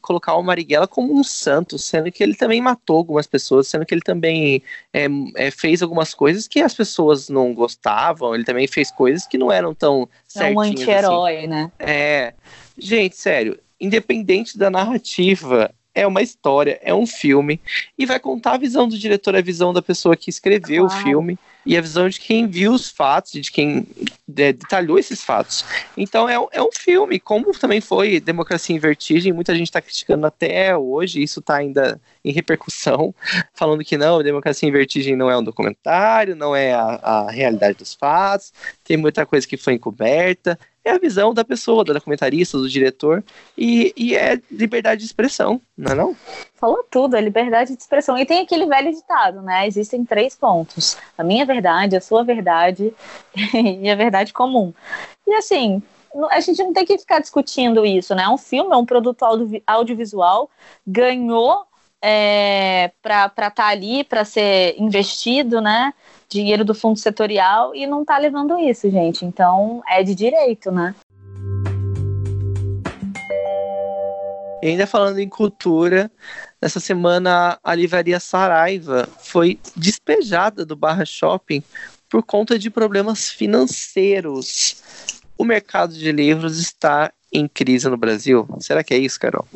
colocar 0.00 0.34
o 0.34 0.42
Marighella 0.42 0.88
como 0.88 1.14
um 1.14 1.22
santo, 1.22 1.78
sendo 1.78 2.10
que 2.10 2.22
ele 2.22 2.34
também 2.34 2.60
matou 2.60 2.96
algumas 2.96 3.26
pessoas, 3.26 3.68
sendo 3.68 3.86
que 3.86 3.94
ele 3.94 4.00
também 4.00 4.62
é, 4.92 5.06
é, 5.36 5.50
fez 5.50 5.80
algumas 5.80 6.12
coisas 6.14 6.48
que 6.48 6.60
as 6.60 6.74
pessoas 6.74 7.28
não 7.28 7.54
gostavam, 7.54 8.34
ele 8.34 8.44
também 8.44 8.66
fez 8.66 8.90
coisas 8.90 9.26
que 9.26 9.38
não 9.38 9.52
eram 9.52 9.74
tão 9.74 10.08
certinhas. 10.26 10.54
É 10.54 10.58
um 10.58 10.60
anti-herói, 10.60 11.36
assim. 11.38 11.46
né? 11.46 11.72
É. 11.78 12.34
Gente, 12.76 13.16
sério, 13.16 13.60
independente 13.78 14.56
da 14.56 14.70
narrativa, 14.70 15.72
é 15.94 16.06
uma 16.06 16.22
história, 16.22 16.78
é 16.82 16.94
um 16.94 17.06
filme, 17.06 17.60
e 17.98 18.06
vai 18.06 18.18
contar 18.18 18.54
a 18.54 18.58
visão 18.58 18.88
do 18.88 18.98
diretor, 18.98 19.36
a 19.36 19.40
visão 19.40 19.72
da 19.72 19.82
pessoa 19.82 20.16
que 20.16 20.30
escreveu 20.30 20.86
claro. 20.86 21.00
o 21.00 21.04
filme, 21.04 21.38
e 21.64 21.76
a 21.76 21.80
visão 21.80 22.08
de 22.08 22.18
quem 22.18 22.46
viu 22.46 22.72
os 22.72 22.90
fatos, 22.90 23.32
de 23.32 23.50
quem 23.50 23.86
detalhou 24.26 24.98
esses 24.98 25.22
fatos. 25.22 25.64
Então 25.96 26.28
é, 26.28 26.34
é, 26.52 26.62
um 26.62 26.72
filme, 26.72 27.20
como 27.20 27.52
também 27.52 27.80
foi 27.80 28.20
Democracia 28.20 28.74
em 28.74 28.78
Vertigem, 28.78 29.32
muita 29.32 29.54
gente 29.54 29.68
está 29.68 29.80
criticando 29.80 30.26
até 30.26 30.76
hoje, 30.76 31.22
isso 31.22 31.40
está 31.40 31.56
ainda 31.56 32.00
em 32.24 32.32
repercussão, 32.32 33.14
falando 33.54 33.84
que 33.84 33.96
não, 33.96 34.22
Democracia 34.22 34.68
em 34.68 34.72
Vertigem 34.72 35.16
não 35.16 35.30
é 35.30 35.36
um 35.36 35.44
documentário, 35.44 36.34
não 36.34 36.54
é 36.54 36.74
a, 36.74 37.00
a 37.02 37.30
realidade 37.30 37.78
dos 37.78 37.94
fatos, 37.94 38.52
tem 38.84 38.96
muita 38.96 39.24
coisa 39.24 39.46
que 39.46 39.56
foi 39.56 39.74
encoberta, 39.74 40.58
é 40.84 40.90
a 40.90 40.98
visão 40.98 41.32
da 41.32 41.44
pessoa, 41.44 41.84
do 41.84 41.94
documentarista, 41.94 42.58
do 42.58 42.68
diretor, 42.68 43.22
e, 43.56 43.92
e 43.96 44.16
é 44.16 44.40
liberdade 44.50 45.00
de 45.00 45.06
expressão, 45.06 45.60
não 45.76 45.92
é 45.92 45.94
não? 45.94 46.16
Falou 46.56 46.84
tudo, 46.90 47.16
é 47.16 47.20
liberdade 47.20 47.74
de 47.74 47.82
expressão. 47.82 48.18
E 48.18 48.26
tem 48.26 48.40
aquele 48.40 48.66
velho 48.66 48.92
ditado, 48.92 49.42
né? 49.42 49.66
Existem 49.66 50.04
três 50.04 50.34
pontos: 50.34 50.96
a 51.16 51.22
minha 51.22 51.46
verdade, 51.46 51.96
a 51.96 52.00
sua 52.00 52.24
verdade 52.24 52.92
e 53.54 53.90
a 53.90 53.94
verdade 53.94 54.32
comum. 54.32 54.72
E 55.26 55.34
assim, 55.34 55.82
a 56.30 56.40
gente 56.40 56.62
não 56.62 56.72
tem 56.72 56.84
que 56.84 56.98
ficar 56.98 57.20
discutindo 57.20 57.86
isso, 57.86 58.14
né? 58.14 58.28
Um 58.28 58.38
filme, 58.38 58.72
é 58.72 58.76
um 58.76 58.86
produto 58.86 59.24
audiovisual, 59.66 60.50
ganhou 60.86 61.64
é, 62.02 62.90
para 63.00 63.26
estar 63.26 63.50
tá 63.50 63.66
ali, 63.68 64.02
para 64.02 64.24
ser 64.24 64.74
investido, 64.78 65.60
né? 65.60 65.94
Dinheiro 66.32 66.64
do 66.64 66.74
fundo 66.74 66.98
setorial 66.98 67.74
e 67.74 67.86
não 67.86 68.02
está 68.02 68.18
levando 68.18 68.58
isso, 68.58 68.90
gente. 68.90 69.24
Então 69.24 69.82
é 69.88 70.02
de 70.02 70.14
direito, 70.14 70.72
né? 70.72 70.94
E 74.62 74.68
ainda 74.68 74.86
falando 74.86 75.18
em 75.18 75.28
cultura, 75.28 76.10
nessa 76.60 76.78
semana 76.78 77.58
a 77.62 77.74
livraria 77.74 78.20
Saraiva 78.20 79.08
foi 79.18 79.58
despejada 79.76 80.64
do 80.64 80.76
Barra 80.76 81.04
Shopping 81.04 81.62
por 82.08 82.22
conta 82.22 82.58
de 82.58 82.70
problemas 82.70 83.28
financeiros. 83.28 84.76
O 85.36 85.44
mercado 85.44 85.94
de 85.94 86.12
livros 86.12 86.58
está 86.58 87.12
em 87.32 87.48
crise 87.48 87.88
no 87.88 87.96
Brasil. 87.96 88.46
Será 88.60 88.84
que 88.84 88.94
é 88.94 88.98
isso, 88.98 89.18
Carol? 89.18 89.46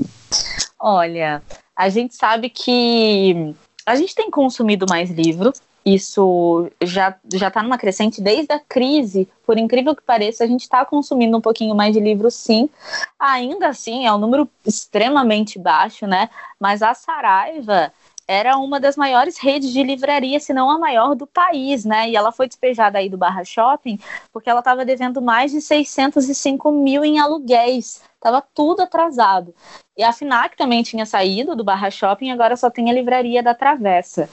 Olha, 0.80 1.40
a 1.76 1.88
gente 1.88 2.16
sabe 2.16 2.50
que 2.50 3.54
a 3.86 3.94
gente 3.94 4.14
tem 4.14 4.28
consumido 4.28 4.86
mais 4.88 5.10
livro, 5.10 5.52
isso 5.86 6.68
já 6.82 7.14
já 7.32 7.46
está 7.46 7.62
numa 7.62 7.78
crescente 7.78 8.20
desde 8.20 8.52
a 8.52 8.58
crise. 8.58 9.28
Por 9.46 9.56
incrível 9.56 9.94
que 9.94 10.02
pareça, 10.02 10.42
a 10.42 10.46
gente 10.46 10.62
está 10.62 10.84
consumindo 10.84 11.36
um 11.36 11.40
pouquinho 11.40 11.76
mais 11.76 11.94
de 11.94 12.00
livros, 12.00 12.34
sim. 12.34 12.68
Ainda 13.16 13.68
assim, 13.68 14.04
é 14.04 14.12
um 14.12 14.18
número 14.18 14.50
extremamente 14.66 15.60
baixo, 15.60 16.04
né? 16.04 16.28
Mas 16.58 16.82
a 16.82 16.92
Saraiva 16.92 17.92
era 18.26 18.56
uma 18.58 18.80
das 18.80 18.96
maiores 18.96 19.38
redes 19.38 19.70
de 19.72 19.82
livraria, 19.84 20.40
se 20.40 20.52
não 20.52 20.68
a 20.68 20.78
maior 20.78 21.14
do 21.14 21.26
país, 21.26 21.84
né? 21.84 22.10
E 22.10 22.16
ela 22.16 22.32
foi 22.32 22.48
despejada 22.48 22.98
aí 22.98 23.08
do 23.08 23.16
Barra 23.16 23.44
Shopping 23.44 24.00
porque 24.32 24.50
ela 24.50 24.58
estava 24.58 24.84
devendo 24.84 25.22
mais 25.22 25.52
de 25.52 25.60
605 25.60 26.72
mil 26.72 27.04
em 27.04 27.20
aluguéis. 27.20 28.02
Tava 28.20 28.42
tudo 28.52 28.82
atrasado. 28.82 29.54
E 29.96 30.02
a 30.02 30.12
FINAC 30.12 30.56
também 30.56 30.82
tinha 30.82 31.06
saído 31.06 31.54
do 31.54 31.62
Barra 31.62 31.90
Shopping, 31.90 32.32
agora 32.32 32.56
só 32.56 32.68
tem 32.68 32.90
a 32.90 32.92
livraria 32.92 33.42
da 33.42 33.54
Travessa. 33.54 34.28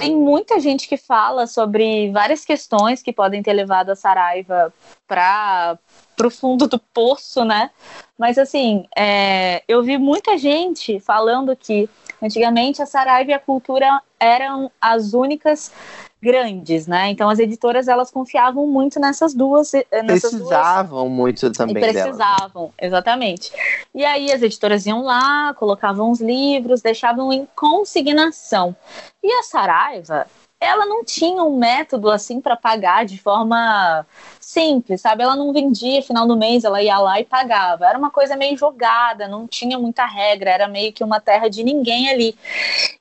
Tem 0.00 0.16
muita 0.16 0.58
gente 0.58 0.88
que 0.88 0.96
fala 0.96 1.46
sobre 1.46 2.10
várias 2.10 2.44
questões 2.44 3.02
que 3.02 3.12
podem 3.12 3.42
ter 3.42 3.52
levado 3.52 3.90
a 3.90 3.96
Saraiva 3.96 4.72
para 5.06 5.78
o 6.24 6.30
fundo 6.30 6.66
do 6.66 6.78
poço, 6.78 7.44
né? 7.44 7.70
Mas 8.18 8.38
assim, 8.38 8.86
é, 8.96 9.62
eu 9.68 9.82
vi 9.82 9.98
muita 9.98 10.38
gente 10.38 10.98
falando 11.00 11.54
que 11.54 11.88
Antigamente, 12.22 12.82
a 12.82 12.86
Saraiva 12.86 13.30
e 13.30 13.34
a 13.34 13.38
Cultura 13.38 14.02
eram 14.18 14.70
as 14.80 15.14
únicas 15.14 15.72
grandes, 16.22 16.86
né? 16.86 17.10
Então 17.10 17.28
as 17.28 17.38
editoras 17.38 17.88
elas 17.88 18.10
confiavam 18.10 18.66
muito 18.66 19.00
nessas 19.00 19.34
duas. 19.34 19.72
Eh, 19.74 19.84
nessas 20.02 20.30
precisavam 20.32 21.04
duas... 21.04 21.12
muito 21.12 21.50
também. 21.52 21.76
E 21.76 21.80
precisavam, 21.80 22.62
dela. 22.62 22.74
exatamente. 22.80 23.52
E 23.94 24.04
aí 24.04 24.30
as 24.30 24.42
editoras 24.42 24.86
iam 24.86 25.02
lá, 25.02 25.54
colocavam 25.54 26.10
os 26.10 26.20
livros, 26.20 26.82
deixavam 26.82 27.32
em 27.32 27.46
consignação. 27.56 28.76
E 29.22 29.32
a 29.32 29.42
Saraiva, 29.42 30.26
ela 30.60 30.84
não 30.84 31.02
tinha 31.02 31.42
um 31.42 31.56
método 31.56 32.10
assim 32.10 32.38
para 32.40 32.54
pagar 32.54 33.06
de 33.06 33.16
forma 33.16 34.06
simples, 34.38 35.00
sabe? 35.00 35.22
Ela 35.22 35.34
não 35.34 35.52
vendia 35.52 36.02
final 36.02 36.26
do 36.26 36.36
mês, 36.36 36.64
ela 36.64 36.82
ia 36.82 36.98
lá 36.98 37.18
e 37.18 37.24
pagava. 37.24 37.86
Era 37.86 37.98
uma 37.98 38.10
coisa 38.10 38.36
meio 38.36 38.56
jogada, 38.58 39.26
não 39.26 39.46
tinha 39.46 39.78
muita 39.78 40.04
regra, 40.04 40.50
era 40.50 40.68
meio 40.68 40.92
que 40.92 41.02
uma 41.02 41.18
terra 41.18 41.48
de 41.48 41.64
ninguém 41.64 42.10
ali. 42.10 42.36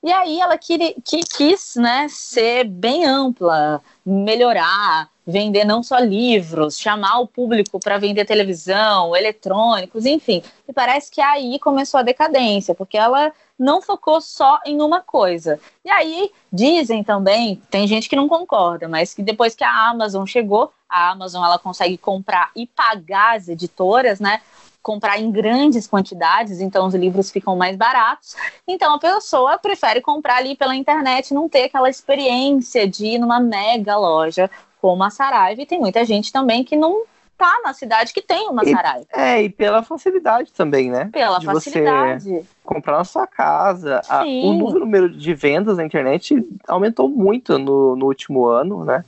E 0.01 0.12
aí 0.12 0.39
ela 0.39 0.58
que, 0.58 0.96
que 1.04 1.20
quis, 1.20 1.75
né, 1.75 2.08
ser 2.10 2.63
bem 2.63 3.06
ampla, 3.06 3.82
melhorar, 4.06 5.10
vender 5.30 5.64
não 5.64 5.84
só 5.84 6.00
livros, 6.00 6.78
chamar 6.78 7.20
o 7.20 7.28
público 7.28 7.80
para 7.80 7.98
vender 7.98 8.26
televisão, 8.26 9.16
eletrônicos, 9.16 10.06
enfim. 10.06 10.42
E 10.68 10.74
parece 10.74 11.12
que 11.12 11.22
aí 11.22 11.60
começou 11.60 12.00
a 12.00 12.04
decadência, 12.04 12.74
porque 12.74 12.98
ela 12.98 13.32
não 13.58 13.82
focou 13.82 14.20
só 14.20 14.60
em 14.66 14.82
uma 14.82 15.02
coisa. 15.02 15.60
E 15.86 15.90
aí 15.90 16.32
dizem 16.52 17.04
também, 17.04 17.62
tem 17.70 17.86
gente 17.88 18.10
que 18.10 18.16
não 18.16 18.28
concorda, 18.28 18.88
mas 18.88 19.14
que 19.14 19.22
depois 19.22 19.54
que 19.54 19.64
a 19.64 19.90
Amazon 19.90 20.26
chegou, 20.26 20.72
a 20.90 21.12
Amazon 21.12 21.44
ela 21.44 21.60
consegue 21.60 21.98
comprar 21.98 22.52
e 22.56 22.66
pagar 22.66 23.38
as 23.38 23.48
editoras, 23.48 24.20
né? 24.20 24.42
comprar 24.82 25.20
em 25.20 25.30
grandes 25.30 25.86
quantidades, 25.86 26.62
então 26.62 26.88
os 26.88 26.96
livros 26.96 27.30
ficam 27.30 27.56
mais 27.56 27.76
baratos. 27.76 28.36
Então 28.68 28.96
a 28.96 29.00
pessoa 29.00 29.58
prefere 29.58 30.02
comprar 30.02 30.38
ali 30.38 30.56
pela 30.56 30.76
internet, 30.76 31.34
não 31.34 31.50
ter 31.50 31.66
aquela 31.66 31.90
experiência 31.90 32.88
de 32.88 33.06
ir 33.06 33.20
numa 33.20 33.40
mega 33.40 33.98
loja 33.98 34.50
como 34.82 35.04
a 35.04 35.10
Saraiva, 35.10 35.62
e 35.62 35.66
tem 35.66 35.80
muita 35.80 36.04
gente 36.06 36.32
também 36.32 36.64
que 36.64 36.76
não 36.76 37.04
tá 37.38 37.62
na 37.64 37.74
cidade 37.74 38.14
que 38.14 38.22
tem 38.22 38.50
uma 38.50 38.66
Saraiva. 38.66 39.08
É, 39.14 39.42
e 39.42 39.50
pela 39.50 39.82
facilidade 39.82 40.52
também, 40.52 40.92
né? 40.92 41.10
Pela 41.12 41.40
de 41.40 41.46
facilidade. 41.46 42.26
Você 42.26 42.46
comprar 42.66 42.98
na 42.98 43.06
sua 43.06 43.26
casa. 43.26 44.02
A, 44.10 44.26
o 44.26 44.54
número 44.54 45.10
de 45.10 45.34
vendas 45.34 45.78
na 45.78 45.86
internet 45.86 46.36
aumentou 46.68 47.08
muito 47.08 47.58
no, 47.58 47.96
no 47.96 48.06
último 48.08 48.46
ano, 48.46 48.84
né? 48.84 49.06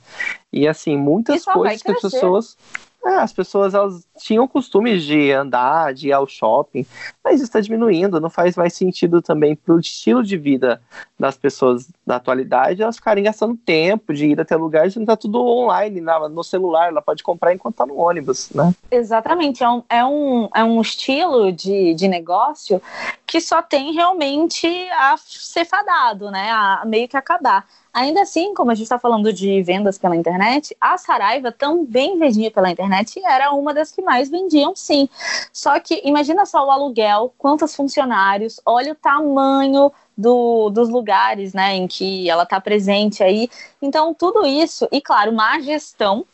E 0.50 0.66
assim, 0.66 0.96
muitas 0.96 1.44
coisas 1.44 1.82
que 1.82 1.90
as 1.90 2.00
pessoas 2.00 2.56
é, 3.04 3.16
as 3.16 3.32
pessoas 3.32 3.74
elas 3.74 4.06
tinham 4.18 4.46
costumes 4.46 5.02
de 5.02 5.32
andar, 5.32 5.92
de 5.92 6.08
ir 6.08 6.12
ao 6.12 6.26
shopping, 6.26 6.86
mas 7.24 7.40
está 7.40 7.60
diminuindo, 7.60 8.20
não 8.20 8.30
faz 8.30 8.56
mais 8.56 8.74
sentido 8.74 9.20
também 9.20 9.56
para 9.56 9.74
o 9.74 9.80
estilo 9.80 10.22
de 10.22 10.36
vida 10.36 10.80
das 11.18 11.36
pessoas 11.36 11.88
da 12.06 12.16
atualidade 12.16 12.82
elas 12.82 12.96
ficarem 12.96 13.24
gastando 13.24 13.56
tempo 13.56 14.12
de 14.14 14.26
ir 14.26 14.40
até 14.40 14.56
lugares 14.56 14.96
onde 14.96 15.04
está 15.04 15.16
tudo 15.16 15.44
online, 15.44 16.00
no 16.00 16.44
celular, 16.44 16.88
ela 16.88 17.02
pode 17.02 17.22
comprar 17.22 17.52
enquanto 17.54 17.74
está 17.74 17.86
no 17.86 17.96
ônibus, 17.96 18.50
né? 18.50 18.72
Exatamente, 18.90 19.62
é 19.64 19.68
um, 19.68 19.82
é 19.88 20.04
um, 20.04 20.48
é 20.54 20.64
um 20.64 20.80
estilo 20.80 21.52
de, 21.52 21.94
de 21.94 22.08
negócio 22.08 22.80
que 23.26 23.40
só 23.40 23.62
tem 23.62 23.92
realmente 23.92 24.66
a 24.90 25.16
ser 25.16 25.64
fadado, 25.64 26.30
né? 26.30 26.50
A 26.50 26.82
meio 26.86 27.08
que 27.08 27.16
acabar. 27.16 27.66
Ainda 27.92 28.22
assim, 28.22 28.54
como 28.54 28.70
a 28.70 28.74
gente 28.74 28.84
está 28.84 28.98
falando 28.98 29.30
de 29.32 29.62
vendas 29.62 29.98
pela 29.98 30.16
internet, 30.16 30.74
a 30.80 30.96
Saraiva 30.96 31.52
também 31.52 32.18
vendia 32.18 32.50
pela 32.50 32.70
internet 32.70 33.18
e 33.18 33.24
era 33.24 33.52
uma 33.52 33.74
das 33.74 33.92
que 33.92 34.00
mais 34.00 34.30
vendiam, 34.30 34.74
sim. 34.74 35.08
Só 35.52 35.78
que 35.78 36.00
imagina 36.02 36.46
só 36.46 36.66
o 36.66 36.70
aluguel, 36.70 37.34
quantos 37.36 37.76
funcionários, 37.76 38.58
olha 38.64 38.92
o 38.92 38.94
tamanho 38.94 39.92
do, 40.16 40.70
dos 40.70 40.88
lugares 40.88 41.52
né, 41.52 41.74
em 41.74 41.86
que 41.86 42.30
ela 42.30 42.44
está 42.44 42.58
presente 42.58 43.22
aí. 43.22 43.50
Então, 43.80 44.14
tudo 44.14 44.46
isso, 44.46 44.88
e 44.90 45.00
claro, 45.00 45.30
má 45.32 45.60
gestão 45.60 46.24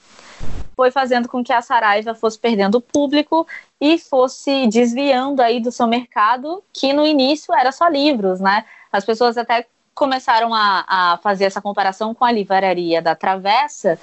foi 0.77 0.93
fazendo 0.93 1.29
com 1.29 1.43
que 1.43 1.53
a 1.53 1.61
Saraiva 1.61 2.15
fosse 2.15 2.39
perdendo 2.39 2.81
público 2.81 3.45
e 3.81 3.99
fosse 3.99 4.69
desviando 4.69 5.43
aí 5.43 5.59
do 5.59 5.73
seu 5.73 5.89
mercado, 5.89 6.63
que 6.73 6.93
no 6.93 7.05
início 7.05 7.53
era 7.53 7.73
só 7.73 7.89
livros, 7.89 8.39
né? 8.39 8.65
As 8.93 9.05
pessoas 9.05 9.37
até 9.37 9.67
começaram 9.99 10.55
a, 10.55 10.85
a, 10.87 11.19
fazer 11.19 11.45
essa 11.45 11.61
comparação 11.61 12.15
com 12.15 12.25
a 12.25 12.31
livraria 12.31 13.03
da 13.03 13.17
Travessa, 13.17 13.99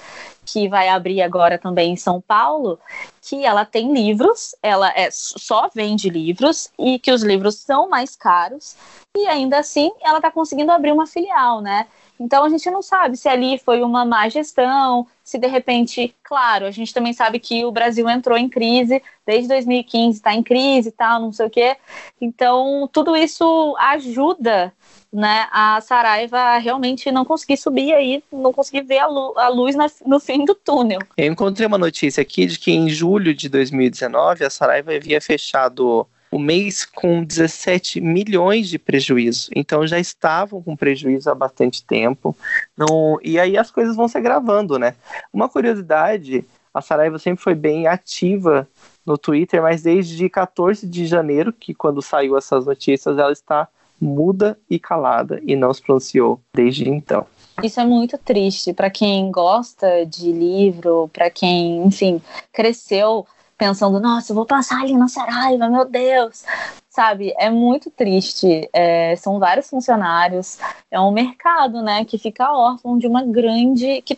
que 0.45 0.67
vai 0.67 0.89
abrir 0.89 1.21
agora 1.21 1.58
também 1.58 1.93
em 1.93 1.95
São 1.95 2.19
Paulo, 2.19 2.77
que 3.21 3.45
ela 3.45 3.63
tem 3.63 3.93
livros, 3.93 4.53
ela 4.62 4.91
é, 4.93 5.08
só 5.10 5.69
vende 5.73 6.10
livros 6.10 6.69
e 6.77 6.99
que 6.99 7.12
os 7.12 7.23
livros 7.23 7.55
são 7.55 7.88
mais 7.88 8.13
caros, 8.13 8.75
e 9.17 9.25
ainda 9.25 9.58
assim 9.58 9.89
ela 10.01 10.17
está 10.17 10.29
conseguindo 10.29 10.71
abrir 10.71 10.91
uma 10.91 11.08
filial, 11.08 11.62
né? 11.62 11.88
Então 12.19 12.45
a 12.45 12.49
gente 12.49 12.69
não 12.71 12.82
sabe 12.82 13.17
se 13.17 13.28
ali 13.28 13.58
foi 13.58 13.82
uma 13.82 14.06
má 14.06 14.28
gestão, 14.30 15.08
se 15.23 15.38
de 15.38 15.47
repente, 15.47 16.15
claro, 16.23 16.65
a 16.65 16.71
gente 16.71 16.93
também 16.93 17.13
sabe 17.13 17.39
que 17.39 17.65
o 17.65 17.71
Brasil 17.71 18.10
entrou 18.10 18.38
em 18.38 18.47
crise, 18.47 19.01
desde 19.25 19.47
2015 19.49 20.17
está 20.17 20.34
em 20.34 20.43
crise 20.43 20.89
e 20.89 20.91
tal, 20.91 21.19
não 21.19 21.34
sei 21.34 21.45
o 21.45 21.49
quê. 21.49 21.75
Então 22.21 22.89
tudo 22.91 23.15
isso 23.15 23.75
ajuda 23.80 24.73
né, 25.15 25.47
a 25.51 25.80
Saraiva 25.80 26.58
realmente 26.58 27.10
não 27.10 27.23
conseguir 27.23 27.56
subir 27.56 27.93
aí, 27.93 28.21
não 28.32 28.51
conseguir 28.51 28.82
ver 28.82 28.99
a, 28.99 29.08
lu 29.08 29.34
a 29.38 29.47
luz 29.47 29.73
na, 29.73 29.88
no 30.06 30.19
fim 30.19 30.43
do 30.43 30.54
túnel. 30.54 30.99
Eu 31.17 31.32
encontrei 31.32 31.65
uma 31.65 31.78
notícia 31.78 32.21
aqui 32.21 32.45
de 32.45 32.60
que 32.60 32.71
em 32.71 32.89
julho 32.89 33.34
de 33.34 33.47
2019 33.47 34.43
a 34.43 34.49
Saraiva 34.49 34.93
havia 34.93 35.21
fechado 35.21 36.06
o 36.36 36.39
mês 36.39 36.84
com 36.84 37.24
17 37.24 38.02
milhões 38.02 38.67
de 38.67 38.78
prejuízo. 38.78 39.50
Então 39.56 39.88
já 39.88 39.98
estavam 39.98 40.62
com 40.62 40.76
prejuízo 40.76 41.30
há 41.30 41.34
bastante 41.34 41.82
tempo. 41.82 42.36
Não, 42.76 43.17
e 43.24 43.39
aí 43.39 43.58
as 43.58 43.71
coisas 43.71 43.95
vão 43.95 44.10
se 44.10 44.17
agravando, 44.17 44.78
né? 44.78 44.95
Uma 45.32 45.48
curiosidade, 45.48 46.43
a 46.74 46.82
Saraiva 46.82 47.17
sempre 47.19 47.41
foi 47.41 47.56
bem 47.56 47.88
ativa 47.88 48.67
no 49.06 49.17
Twitter, 49.17 49.62
mas 49.62 49.84
desde 49.84 50.28
14 50.28 50.86
de 50.86 51.06
janeiro, 51.06 51.54
que 51.54 51.74
quando 51.74 52.02
saiu 52.02 52.38
essas 52.38 52.65
notícias, 52.65 53.17
ela 53.17 53.32
está 53.32 53.69
muda 54.02 54.60
e 54.69 54.78
calada 54.78 55.39
e 55.41 55.56
não 55.56 55.74
se 55.74 55.82
pronunciou 55.82 56.41
desde 56.54 56.89
então. 56.89 57.26
Isso 57.63 57.80
é 57.80 57.86
muito 57.86 58.17
triste 58.17 58.74
para 58.74 58.89
quem 58.89 59.32
gosta 59.32 60.06
de 60.06 60.34
livro, 60.34 61.10
para 61.13 61.30
quem, 61.30 61.86
enfim, 61.86 62.21
cresceu 62.52 63.26
pensando, 63.58 64.00
nossa, 64.00 64.32
eu 64.32 64.36
vou 64.36 64.46
passar 64.46 64.82
ali 64.82 64.98
na 64.98 65.08
Saraiva, 65.08 65.70
meu 65.70 65.86
Deus, 65.86 66.44
sabe? 66.89 67.34
É 67.38 67.50
muito 67.50 67.89
triste. 67.89 68.70
É, 68.74 69.15
são 69.15 69.39
vários 69.39 69.70
funcionários, 69.70 70.58
é 70.91 71.00
um 71.00 71.12
mercado, 71.12 71.82
né, 71.82 72.06
que 72.06 72.18
fica 72.18 72.52
órfão 72.52 72.98
de 72.98 73.08
uma 73.08 73.24
grande 73.24 74.02
que 74.02 74.18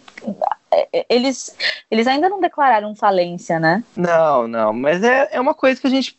é, 0.71 1.05
eles, 1.09 1.55
eles 1.89 2.07
ainda 2.07 2.29
não 2.29 2.41
declararam 2.41 2.95
falência, 2.95 3.59
né? 3.59 3.83
Não, 3.95 4.47
não, 4.47 4.73
mas 4.73 5.03
é, 5.03 5.29
é 5.31 5.39
uma 5.39 5.53
coisa 5.53 5.79
que 5.79 5.87
a 5.87 5.89
gente 5.89 6.17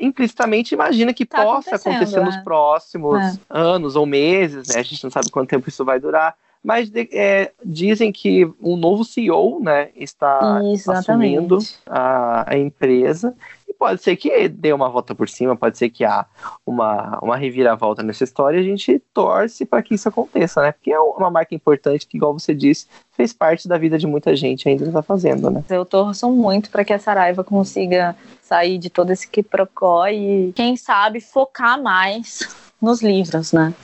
implicitamente 0.00 0.74
imagina 0.74 1.14
que 1.14 1.24
tá 1.24 1.44
possa 1.44 1.76
acontecer 1.76 2.18
é. 2.18 2.24
nos 2.24 2.36
próximos 2.38 3.22
é. 3.22 3.38
anos 3.48 3.94
ou 3.94 4.04
meses, 4.04 4.68
né? 4.68 4.80
A 4.80 4.82
gente 4.82 5.02
não 5.04 5.10
sabe 5.10 5.30
quanto 5.30 5.50
tempo 5.50 5.68
isso 5.68 5.84
vai 5.84 6.00
durar. 6.00 6.34
Mas 6.62 6.90
é, 6.94 7.52
dizem 7.64 8.12
que 8.12 8.44
um 8.60 8.76
novo 8.76 9.04
CEO 9.04 9.60
né, 9.60 9.90
está 9.96 10.60
assumindo 10.88 11.58
a, 11.86 12.52
a 12.52 12.56
empresa 12.56 13.34
pode 13.82 14.00
ser 14.00 14.14
que 14.14 14.48
dê 14.48 14.72
uma 14.72 14.88
volta 14.88 15.12
por 15.12 15.28
cima, 15.28 15.56
pode 15.56 15.76
ser 15.76 15.90
que 15.90 16.04
há 16.04 16.24
uma, 16.64 17.18
uma 17.20 17.36
reviravolta 17.36 18.00
nessa 18.00 18.22
história 18.22 18.58
e 18.58 18.60
a 18.60 18.62
gente 18.62 19.02
torce 19.12 19.66
para 19.66 19.82
que 19.82 19.94
isso 19.94 20.08
aconteça, 20.08 20.62
né? 20.62 20.70
Porque 20.70 20.92
é 20.92 21.00
uma 21.00 21.28
marca 21.28 21.52
importante 21.52 22.06
que, 22.06 22.16
igual 22.16 22.32
você 22.32 22.54
disse, 22.54 22.86
fez 23.10 23.32
parte 23.32 23.66
da 23.66 23.76
vida 23.76 23.98
de 23.98 24.06
muita 24.06 24.36
gente 24.36 24.68
ainda 24.68 24.84
está 24.84 25.02
fazendo, 25.02 25.50
né? 25.50 25.64
Eu 25.68 25.84
torço 25.84 26.30
muito 26.30 26.70
para 26.70 26.84
que 26.84 26.92
a 26.92 26.98
Saraiva 27.00 27.42
consiga 27.42 28.14
sair 28.40 28.78
de 28.78 28.88
todo 28.88 29.10
esse 29.10 29.28
quiprocó 29.28 30.06
e, 30.06 30.52
quem 30.54 30.76
sabe, 30.76 31.20
focar 31.20 31.82
mais 31.82 32.54
nos 32.80 33.02
livros, 33.02 33.52
né? 33.52 33.74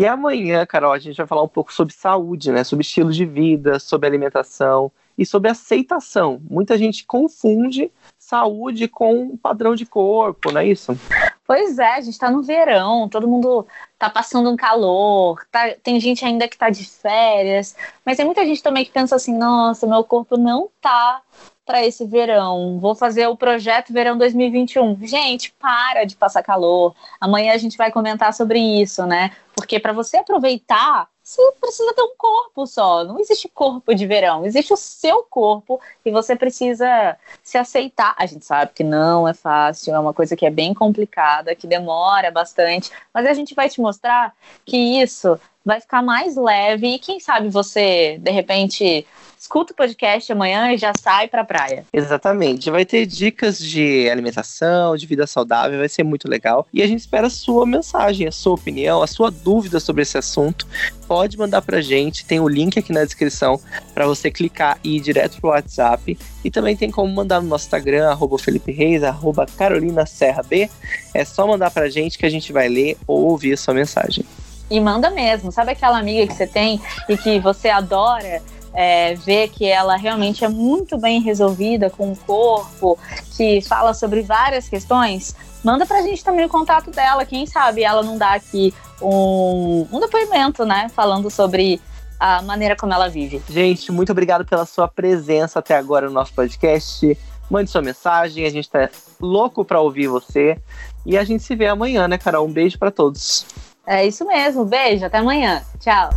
E 0.00 0.06
amanhã, 0.06 0.64
Carol, 0.64 0.94
a 0.94 0.98
gente 0.98 1.18
vai 1.18 1.26
falar 1.26 1.42
um 1.42 1.48
pouco 1.48 1.70
sobre 1.74 1.92
saúde, 1.92 2.50
né? 2.50 2.64
Sobre 2.64 2.82
estilo 2.82 3.12
de 3.12 3.26
vida, 3.26 3.78
sobre 3.78 4.06
alimentação 4.08 4.90
e 5.18 5.26
sobre 5.26 5.50
aceitação. 5.50 6.40
Muita 6.48 6.78
gente 6.78 7.04
confunde 7.04 7.92
saúde 8.18 8.88
com 8.88 9.36
padrão 9.36 9.74
de 9.74 9.84
corpo, 9.84 10.50
não 10.50 10.62
é 10.62 10.68
isso? 10.68 10.98
Pois 11.46 11.78
é, 11.78 11.96
a 11.96 12.00
gente 12.00 12.18
tá 12.18 12.30
no 12.30 12.42
verão, 12.42 13.10
todo 13.10 13.28
mundo 13.28 13.66
tá 13.98 14.08
passando 14.08 14.48
um 14.50 14.56
calor, 14.56 15.44
tá, 15.52 15.74
tem 15.82 16.00
gente 16.00 16.24
ainda 16.24 16.48
que 16.48 16.56
tá 16.56 16.70
de 16.70 16.88
férias, 16.88 17.76
mas 18.02 18.16
tem 18.16 18.24
muita 18.24 18.46
gente 18.46 18.62
também 18.62 18.86
que 18.86 18.92
pensa 18.92 19.16
assim, 19.16 19.36
nossa, 19.36 19.86
meu 19.86 20.02
corpo 20.02 20.38
não 20.38 20.70
tá 20.80 21.20
para 21.70 21.86
esse 21.86 22.04
verão. 22.04 22.80
Vou 22.80 22.96
fazer 22.96 23.28
o 23.28 23.36
projeto 23.36 23.92
Verão 23.92 24.18
2021. 24.18 25.06
Gente, 25.06 25.52
para 25.52 26.02
de 26.02 26.16
passar 26.16 26.42
calor. 26.42 26.96
Amanhã 27.20 27.54
a 27.54 27.58
gente 27.58 27.78
vai 27.78 27.92
comentar 27.92 28.34
sobre 28.34 28.58
isso, 28.58 29.06
né? 29.06 29.30
Porque 29.54 29.78
para 29.78 29.92
você 29.92 30.16
aproveitar, 30.16 31.06
você 31.22 31.40
precisa 31.60 31.94
ter 31.94 32.02
um 32.02 32.16
corpo 32.18 32.66
só. 32.66 33.04
Não 33.04 33.20
existe 33.20 33.48
corpo 33.48 33.94
de 33.94 34.04
verão, 34.04 34.44
existe 34.44 34.72
o 34.72 34.76
seu 34.76 35.22
corpo 35.22 35.80
e 36.04 36.10
você 36.10 36.34
precisa 36.34 37.16
se 37.40 37.56
aceitar. 37.56 38.16
A 38.18 38.26
gente 38.26 38.44
sabe 38.44 38.72
que 38.74 38.82
não 38.82 39.28
é 39.28 39.32
fácil, 39.32 39.94
é 39.94 39.98
uma 40.00 40.12
coisa 40.12 40.34
que 40.34 40.44
é 40.44 40.50
bem 40.50 40.74
complicada, 40.74 41.54
que 41.54 41.68
demora 41.68 42.32
bastante, 42.32 42.90
mas 43.14 43.26
a 43.26 43.32
gente 43.32 43.54
vai 43.54 43.68
te 43.68 43.80
mostrar 43.80 44.34
que 44.66 45.00
isso 45.00 45.38
vai 45.64 45.80
ficar 45.80 46.02
mais 46.02 46.34
leve 46.34 46.88
e 46.88 46.98
quem 46.98 47.20
sabe 47.20 47.48
você, 47.48 48.18
de 48.18 48.32
repente, 48.32 49.06
escuta 49.40 49.72
o 49.72 49.76
podcast 49.76 50.30
amanhã 50.30 50.70
e 50.70 50.76
já 50.76 50.92
sai 51.00 51.26
pra 51.26 51.42
praia. 51.42 51.86
Exatamente. 51.90 52.70
Vai 52.70 52.84
ter 52.84 53.06
dicas 53.06 53.58
de 53.58 54.06
alimentação, 54.10 54.94
de 54.94 55.06
vida 55.06 55.26
saudável, 55.26 55.78
vai 55.78 55.88
ser 55.88 56.02
muito 56.02 56.28
legal. 56.28 56.68
E 56.74 56.82
a 56.82 56.86
gente 56.86 57.00
espera 57.00 57.26
a 57.26 57.30
sua 57.30 57.64
mensagem, 57.64 58.28
a 58.28 58.32
sua 58.32 58.52
opinião, 58.52 59.02
a 59.02 59.06
sua 59.06 59.30
dúvida 59.30 59.80
sobre 59.80 60.02
esse 60.02 60.18
assunto. 60.18 60.66
Pode 61.08 61.38
mandar 61.38 61.62
pra 61.62 61.80
gente, 61.80 62.26
tem 62.26 62.38
o 62.38 62.46
link 62.46 62.78
aqui 62.78 62.92
na 62.92 63.02
descrição 63.02 63.58
para 63.94 64.06
você 64.06 64.30
clicar 64.30 64.78
e 64.84 64.98
ir 64.98 65.00
direto 65.00 65.40
pro 65.40 65.48
WhatsApp. 65.48 66.18
E 66.44 66.50
também 66.50 66.76
tem 66.76 66.90
como 66.90 67.10
mandar 67.10 67.40
no 67.40 67.48
nosso 67.48 67.64
Instagram, 67.64 68.10
arroba 68.10 68.38
Felipe 68.38 68.72
Reis, 68.72 69.02
arroba 69.02 69.46
Carolina 69.46 70.04
Serra 70.04 70.42
B. 70.42 70.68
É 71.14 71.24
só 71.24 71.46
mandar 71.46 71.70
pra 71.70 71.88
gente 71.88 72.18
que 72.18 72.26
a 72.26 72.30
gente 72.30 72.52
vai 72.52 72.68
ler 72.68 72.98
ou 73.06 73.30
ouvir 73.30 73.54
a 73.54 73.56
sua 73.56 73.72
mensagem. 73.72 74.22
E 74.70 74.78
manda 74.78 75.08
mesmo. 75.10 75.50
Sabe 75.50 75.72
aquela 75.72 75.98
amiga 75.98 76.26
que 76.26 76.34
você 76.34 76.46
tem 76.46 76.78
e 77.08 77.16
que 77.16 77.40
você 77.40 77.70
adora? 77.70 78.42
É, 78.74 79.14
ver 79.14 79.48
que 79.48 79.66
ela 79.66 79.96
realmente 79.96 80.44
é 80.44 80.48
muito 80.48 80.98
bem 80.98 81.20
resolvida 81.20 81.90
com 81.90 82.12
o 82.12 82.16
corpo, 82.16 82.98
que 83.36 83.60
fala 83.62 83.94
sobre 83.94 84.22
várias 84.22 84.68
questões, 84.68 85.34
manda 85.64 85.86
pra 85.86 86.02
gente 86.02 86.24
também 86.24 86.44
o 86.44 86.48
contato 86.48 86.90
dela. 86.90 87.24
Quem 87.24 87.46
sabe 87.46 87.82
ela 87.82 88.02
não 88.02 88.16
dá 88.16 88.34
aqui 88.34 88.72
um, 89.00 89.86
um 89.92 90.00
depoimento, 90.00 90.64
né? 90.64 90.88
Falando 90.94 91.30
sobre 91.30 91.80
a 92.18 92.42
maneira 92.42 92.76
como 92.76 92.92
ela 92.92 93.08
vive. 93.08 93.42
Gente, 93.48 93.90
muito 93.90 94.12
obrigado 94.12 94.44
pela 94.44 94.66
sua 94.66 94.86
presença 94.86 95.58
até 95.58 95.76
agora 95.76 96.06
no 96.06 96.12
nosso 96.12 96.34
podcast. 96.34 97.16
Mande 97.50 97.70
sua 97.70 97.82
mensagem, 97.82 98.44
a 98.46 98.50
gente 98.50 98.68
tá 98.68 98.88
louco 99.18 99.64
pra 99.64 99.80
ouvir 99.80 100.06
você. 100.06 100.58
E 101.04 101.16
a 101.16 101.24
gente 101.24 101.42
se 101.42 101.56
vê 101.56 101.66
amanhã, 101.66 102.06
né, 102.06 102.18
Carol? 102.18 102.46
Um 102.46 102.52
beijo 102.52 102.78
para 102.78 102.90
todos. 102.90 103.46
É 103.86 104.06
isso 104.06 104.24
mesmo, 104.26 104.64
beijo, 104.64 105.04
até 105.04 105.18
amanhã. 105.18 105.62
Tchau. 105.80 106.10